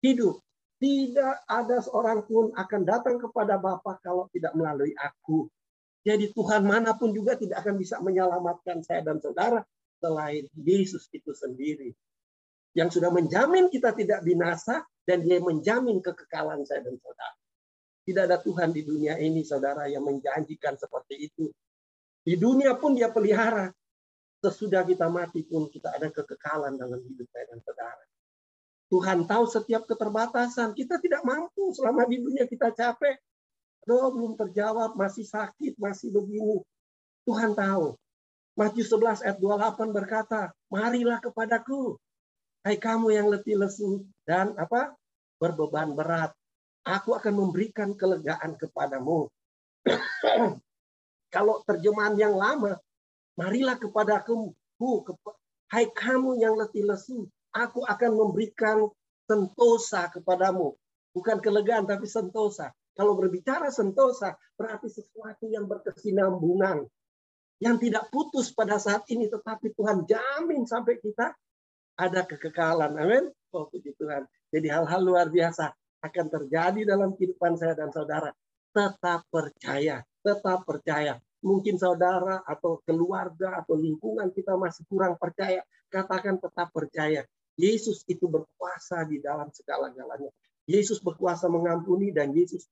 hidup. 0.00 0.40
Tidak 0.78 1.48
ada 1.48 1.82
seorang 1.82 2.24
pun 2.24 2.54
akan 2.54 2.82
datang 2.86 3.16
kepada 3.18 3.58
Bapa 3.58 3.98
kalau 4.00 4.30
tidak 4.30 4.54
melalui 4.54 4.94
aku. 4.94 5.50
Jadi 6.06 6.30
Tuhan 6.30 6.62
mana 6.62 6.94
pun 6.94 7.10
juga 7.10 7.34
tidak 7.34 7.66
akan 7.66 7.74
bisa 7.82 7.98
menyelamatkan 7.98 8.78
saya 8.86 9.02
dan 9.02 9.18
saudara 9.18 9.66
selain 9.98 10.46
Yesus 10.54 11.10
itu 11.10 11.34
sendiri. 11.34 11.90
Yang 12.76 13.00
sudah 13.00 13.10
menjamin 13.10 13.72
kita 13.72 13.96
tidak 13.96 14.22
binasa 14.22 14.84
dan 15.02 15.24
dia 15.24 15.42
menjamin 15.42 15.98
kekekalan 16.04 16.62
saya 16.62 16.84
dan 16.84 16.94
saudara. 17.00 17.36
Tidak 18.06 18.22
ada 18.22 18.38
Tuhan 18.38 18.70
di 18.70 18.86
dunia 18.86 19.18
ini, 19.18 19.42
saudara, 19.42 19.90
yang 19.90 20.06
menjanjikan 20.06 20.78
seperti 20.78 21.26
itu. 21.26 21.50
Di 22.22 22.38
dunia 22.38 22.78
pun 22.78 22.94
dia 22.94 23.10
pelihara. 23.10 23.74
Sesudah 24.38 24.86
kita 24.86 25.10
mati 25.10 25.42
pun 25.42 25.66
kita 25.66 25.90
ada 25.90 26.06
kekekalan 26.14 26.78
dalam 26.78 27.02
hidup 27.02 27.26
saya 27.34 27.50
dan 27.50 27.58
saudara. 27.66 28.04
Tuhan 28.86 29.26
tahu 29.26 29.44
setiap 29.50 29.90
keterbatasan. 29.90 30.70
Kita 30.78 31.02
tidak 31.02 31.26
mampu 31.26 31.74
selama 31.74 32.06
di 32.06 32.22
dunia 32.22 32.46
kita 32.46 32.70
capek. 32.70 33.18
Aduh, 33.82 34.14
belum 34.14 34.38
terjawab, 34.38 34.94
masih 34.94 35.26
sakit, 35.26 35.74
masih 35.74 36.14
begini. 36.14 36.62
Tuhan 37.26 37.58
tahu. 37.58 37.98
Matius 38.54 38.86
11 38.94 39.26
ayat 39.26 39.38
28 39.42 39.90
berkata, 39.90 40.54
marilah 40.70 41.18
kepadaku. 41.18 41.98
Hai 42.62 42.78
kamu 42.78 43.14
yang 43.14 43.26
letih 43.30 43.58
lesu 43.58 44.06
dan 44.26 44.54
apa 44.58 44.94
berbeban 45.38 45.94
berat 45.94 46.34
aku 46.86 47.18
akan 47.18 47.34
memberikan 47.34 47.98
kelegaan 47.98 48.54
kepadamu. 48.54 49.26
Kalau 51.34 51.60
terjemahan 51.66 52.14
yang 52.14 52.38
lama, 52.38 52.78
marilah 53.34 53.74
kepadaku, 53.74 54.54
hai 55.74 55.90
kamu 55.90 56.38
yang 56.38 56.54
letih 56.54 56.86
lesu, 56.86 57.26
aku 57.50 57.82
akan 57.82 58.12
memberikan 58.14 58.86
sentosa 59.26 60.06
kepadamu. 60.14 60.78
Bukan 61.10 61.42
kelegaan, 61.42 61.90
tapi 61.90 62.06
sentosa. 62.06 62.70
Kalau 62.94 63.18
berbicara 63.18 63.68
sentosa, 63.68 64.38
berarti 64.54 64.88
sesuatu 64.88 65.50
yang 65.50 65.66
berkesinambungan. 65.66 66.86
Yang 67.56 67.88
tidak 67.88 68.12
putus 68.12 68.52
pada 68.52 68.76
saat 68.76 69.08
ini, 69.08 69.26
tetapi 69.32 69.72
Tuhan 69.72 70.04
jamin 70.04 70.68
sampai 70.68 71.00
kita 71.00 71.32
ada 71.96 72.20
kekekalan. 72.28 72.92
Amin. 73.00 73.32
Oh, 73.56 73.64
puji 73.72 73.96
Tuhan. 73.96 74.28
Jadi 74.52 74.68
hal-hal 74.68 75.00
luar 75.00 75.32
biasa 75.32 75.72
akan 76.06 76.26
terjadi 76.30 76.80
dalam 76.86 77.14
kehidupan 77.14 77.58
saya 77.58 77.74
dan 77.74 77.90
saudara. 77.90 78.30
Tetap 78.70 79.26
percaya, 79.32 80.04
tetap 80.22 80.62
percaya. 80.68 81.18
Mungkin 81.44 81.78
saudara 81.78 82.42
atau 82.42 82.82
keluarga 82.82 83.62
atau 83.62 83.78
lingkungan 83.78 84.32
kita 84.34 84.58
masih 84.58 84.82
kurang 84.90 85.14
percaya. 85.20 85.62
Katakan 85.86 86.42
tetap 86.42 86.74
percaya. 86.74 87.22
Yesus 87.56 88.04
itu 88.04 88.28
berkuasa 88.28 89.08
di 89.08 89.22
dalam 89.22 89.48
segala-galanya. 89.48 90.28
Yesus 90.66 91.00
berkuasa 91.00 91.46
mengampuni 91.46 92.10
dan 92.10 92.34
Yesus 92.34 92.68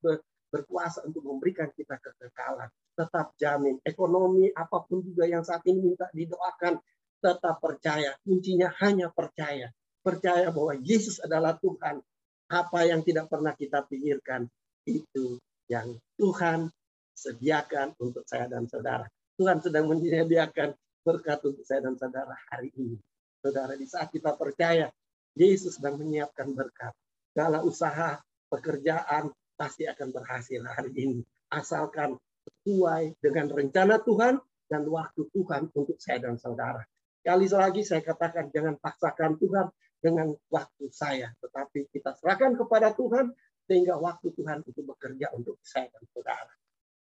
berkuasa 0.51 1.07
untuk 1.07 1.25
memberikan 1.25 1.71
kita 1.73 1.97
kekekalan. 2.03 2.69
Tetap 2.99 3.33
jamin. 3.39 3.81
Ekonomi 3.87 4.51
apa 4.53 4.83
pun 4.85 5.01
juga 5.01 5.25
yang 5.25 5.47
saat 5.47 5.63
ini 5.65 5.95
minta 5.95 6.11
didoakan. 6.13 6.77
Tetap 7.23 7.57
percaya. 7.63 8.13
Kuncinya 8.21 8.69
hanya 8.85 9.09
percaya. 9.09 9.73
Percaya 10.05 10.53
bahwa 10.53 10.77
Yesus 10.85 11.17
adalah 11.25 11.57
Tuhan 11.57 12.05
apa 12.51 12.85
yang 12.85 13.01
tidak 13.01 13.29
pernah 13.33 13.57
kita 13.57 13.85
pikirkan 13.89 14.45
itu 14.85 15.41
yang 15.71 15.97
Tuhan 16.21 16.69
sediakan 17.15 17.97
untuk 18.03 18.27
saya 18.29 18.51
dan 18.51 18.69
saudara. 18.69 19.09
Tuhan 19.35 19.63
sedang 19.65 19.91
menyediakan 19.91 20.77
berkat 21.03 21.41
untuk 21.43 21.65
saya 21.65 21.85
dan 21.85 21.97
saudara 21.97 22.35
hari 22.51 22.71
ini. 22.77 22.99
Saudara, 23.41 23.77
di 23.77 23.87
saat 23.89 24.09
kita 24.09 24.37
percaya, 24.37 24.89
Yesus 25.35 25.77
sedang 25.77 25.99
menyiapkan 25.99 26.55
berkat. 26.55 26.95
Segala 27.35 27.61
usaha, 27.67 28.23
pekerjaan 28.49 29.35
pasti 29.59 29.85
akan 29.91 30.09
berhasil 30.15 30.63
hari 30.63 30.93
ini. 30.95 31.21
Asalkan 31.51 32.15
sesuai 32.45 33.19
dengan 33.19 33.51
rencana 33.51 33.99
Tuhan 34.01 34.39
dan 34.71 34.83
waktu 34.89 35.29
Tuhan 35.35 35.71
untuk 35.75 35.99
saya 35.99 36.25
dan 36.25 36.39
saudara. 36.39 36.83
Kali 37.25 37.49
lagi 37.49 37.83
saya 37.83 38.05
katakan 38.05 38.53
jangan 38.53 38.77
paksakan 38.77 39.41
Tuhan, 39.41 39.67
dengan 40.05 40.37
waktu 40.53 40.85
saya, 40.93 41.33
tetapi 41.41 41.89
kita 41.89 42.13
serahkan 42.21 42.61
kepada 42.61 42.93
Tuhan 42.93 43.33
sehingga 43.65 43.97
waktu 43.97 44.37
Tuhan 44.37 44.61
itu 44.69 44.85
bekerja 44.85 45.33
untuk 45.33 45.57
saya 45.65 45.89
dan 45.89 46.05
saudara. 46.13 46.53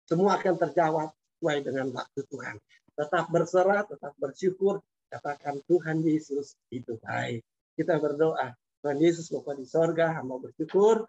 Semua 0.08 0.40
akan 0.40 0.54
terjawab 0.56 1.12
sesuai 1.12 1.58
dengan 1.68 1.92
waktu 1.92 2.24
Tuhan. 2.24 2.56
Tetap 2.96 3.28
berserah, 3.28 3.84
tetap 3.84 4.16
bersyukur, 4.16 4.80
katakan 5.12 5.60
Tuhan 5.68 6.00
Yesus 6.00 6.56
itu 6.72 6.96
baik. 7.04 7.44
Kita 7.76 8.00
berdoa, 8.00 8.56
Tuhan 8.80 8.96
Yesus 8.96 9.28
Bapa 9.28 9.52
di 9.52 9.68
sorga, 9.68 10.16
hamba 10.16 10.40
bersyukur 10.40 11.04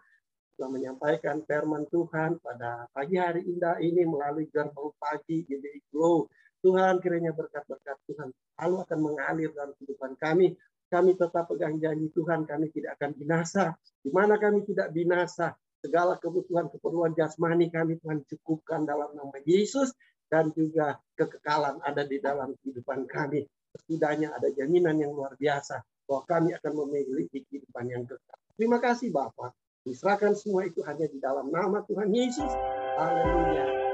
telah 0.58 0.74
menyampaikan 0.74 1.38
firman 1.46 1.86
Tuhan 1.86 2.42
pada 2.42 2.90
pagi 2.90 3.14
hari 3.14 3.46
indah 3.46 3.78
ini 3.78 4.02
melalui 4.02 4.50
gerbang 4.50 4.90
pagi 4.98 5.46
GBI 5.46 5.94
Glow. 5.94 6.26
Tuhan 6.58 6.98
kiranya 6.98 7.30
berkat-berkat 7.30 7.94
Tuhan 8.10 8.34
selalu 8.34 8.76
akan 8.82 8.98
mengalir 8.98 9.54
dalam 9.54 9.70
kehidupan 9.78 10.18
kami. 10.18 10.58
Kami 10.88 11.16
tetap 11.20 11.52
pegang 11.52 11.76
janji 11.76 12.08
Tuhan, 12.16 12.48
kami 12.48 12.72
tidak 12.72 12.96
akan 12.96 13.12
binasa. 13.12 13.76
Di 14.00 14.08
mana 14.08 14.40
kami 14.40 14.64
tidak 14.64 14.88
binasa, 14.96 15.52
segala 15.84 16.18
kebutuhan 16.18 16.66
keperluan 16.72 17.14
jasmani 17.14 17.70
kami 17.70 18.00
Tuhan 18.02 18.26
cukupkan 18.26 18.88
dalam 18.88 19.14
nama 19.14 19.36
Yesus 19.46 19.94
dan 20.28 20.50
juga 20.52 20.98
kekekalan 21.14 21.80
ada 21.84 22.02
di 22.04 22.18
dalam 22.18 22.56
kehidupan 22.60 23.06
kami. 23.08 23.46
Setidaknya 23.78 24.34
ada 24.34 24.48
jaminan 24.50 24.96
yang 24.98 25.12
luar 25.12 25.36
biasa 25.38 25.84
bahwa 26.08 26.22
kami 26.24 26.50
akan 26.56 26.72
memiliki 26.84 27.44
kehidupan 27.46 27.84
yang 27.88 28.04
kekal. 28.08 28.38
Terima 28.56 28.80
kasih 28.80 29.12
Bapak. 29.12 29.54
Diserahkan 29.86 30.34
semua 30.36 30.66
itu 30.66 30.82
hanya 30.84 31.06
di 31.08 31.20
dalam 31.20 31.48
nama 31.48 31.84
Tuhan 31.86 32.10
Yesus. 32.12 32.52
Haleluya. 32.98 33.87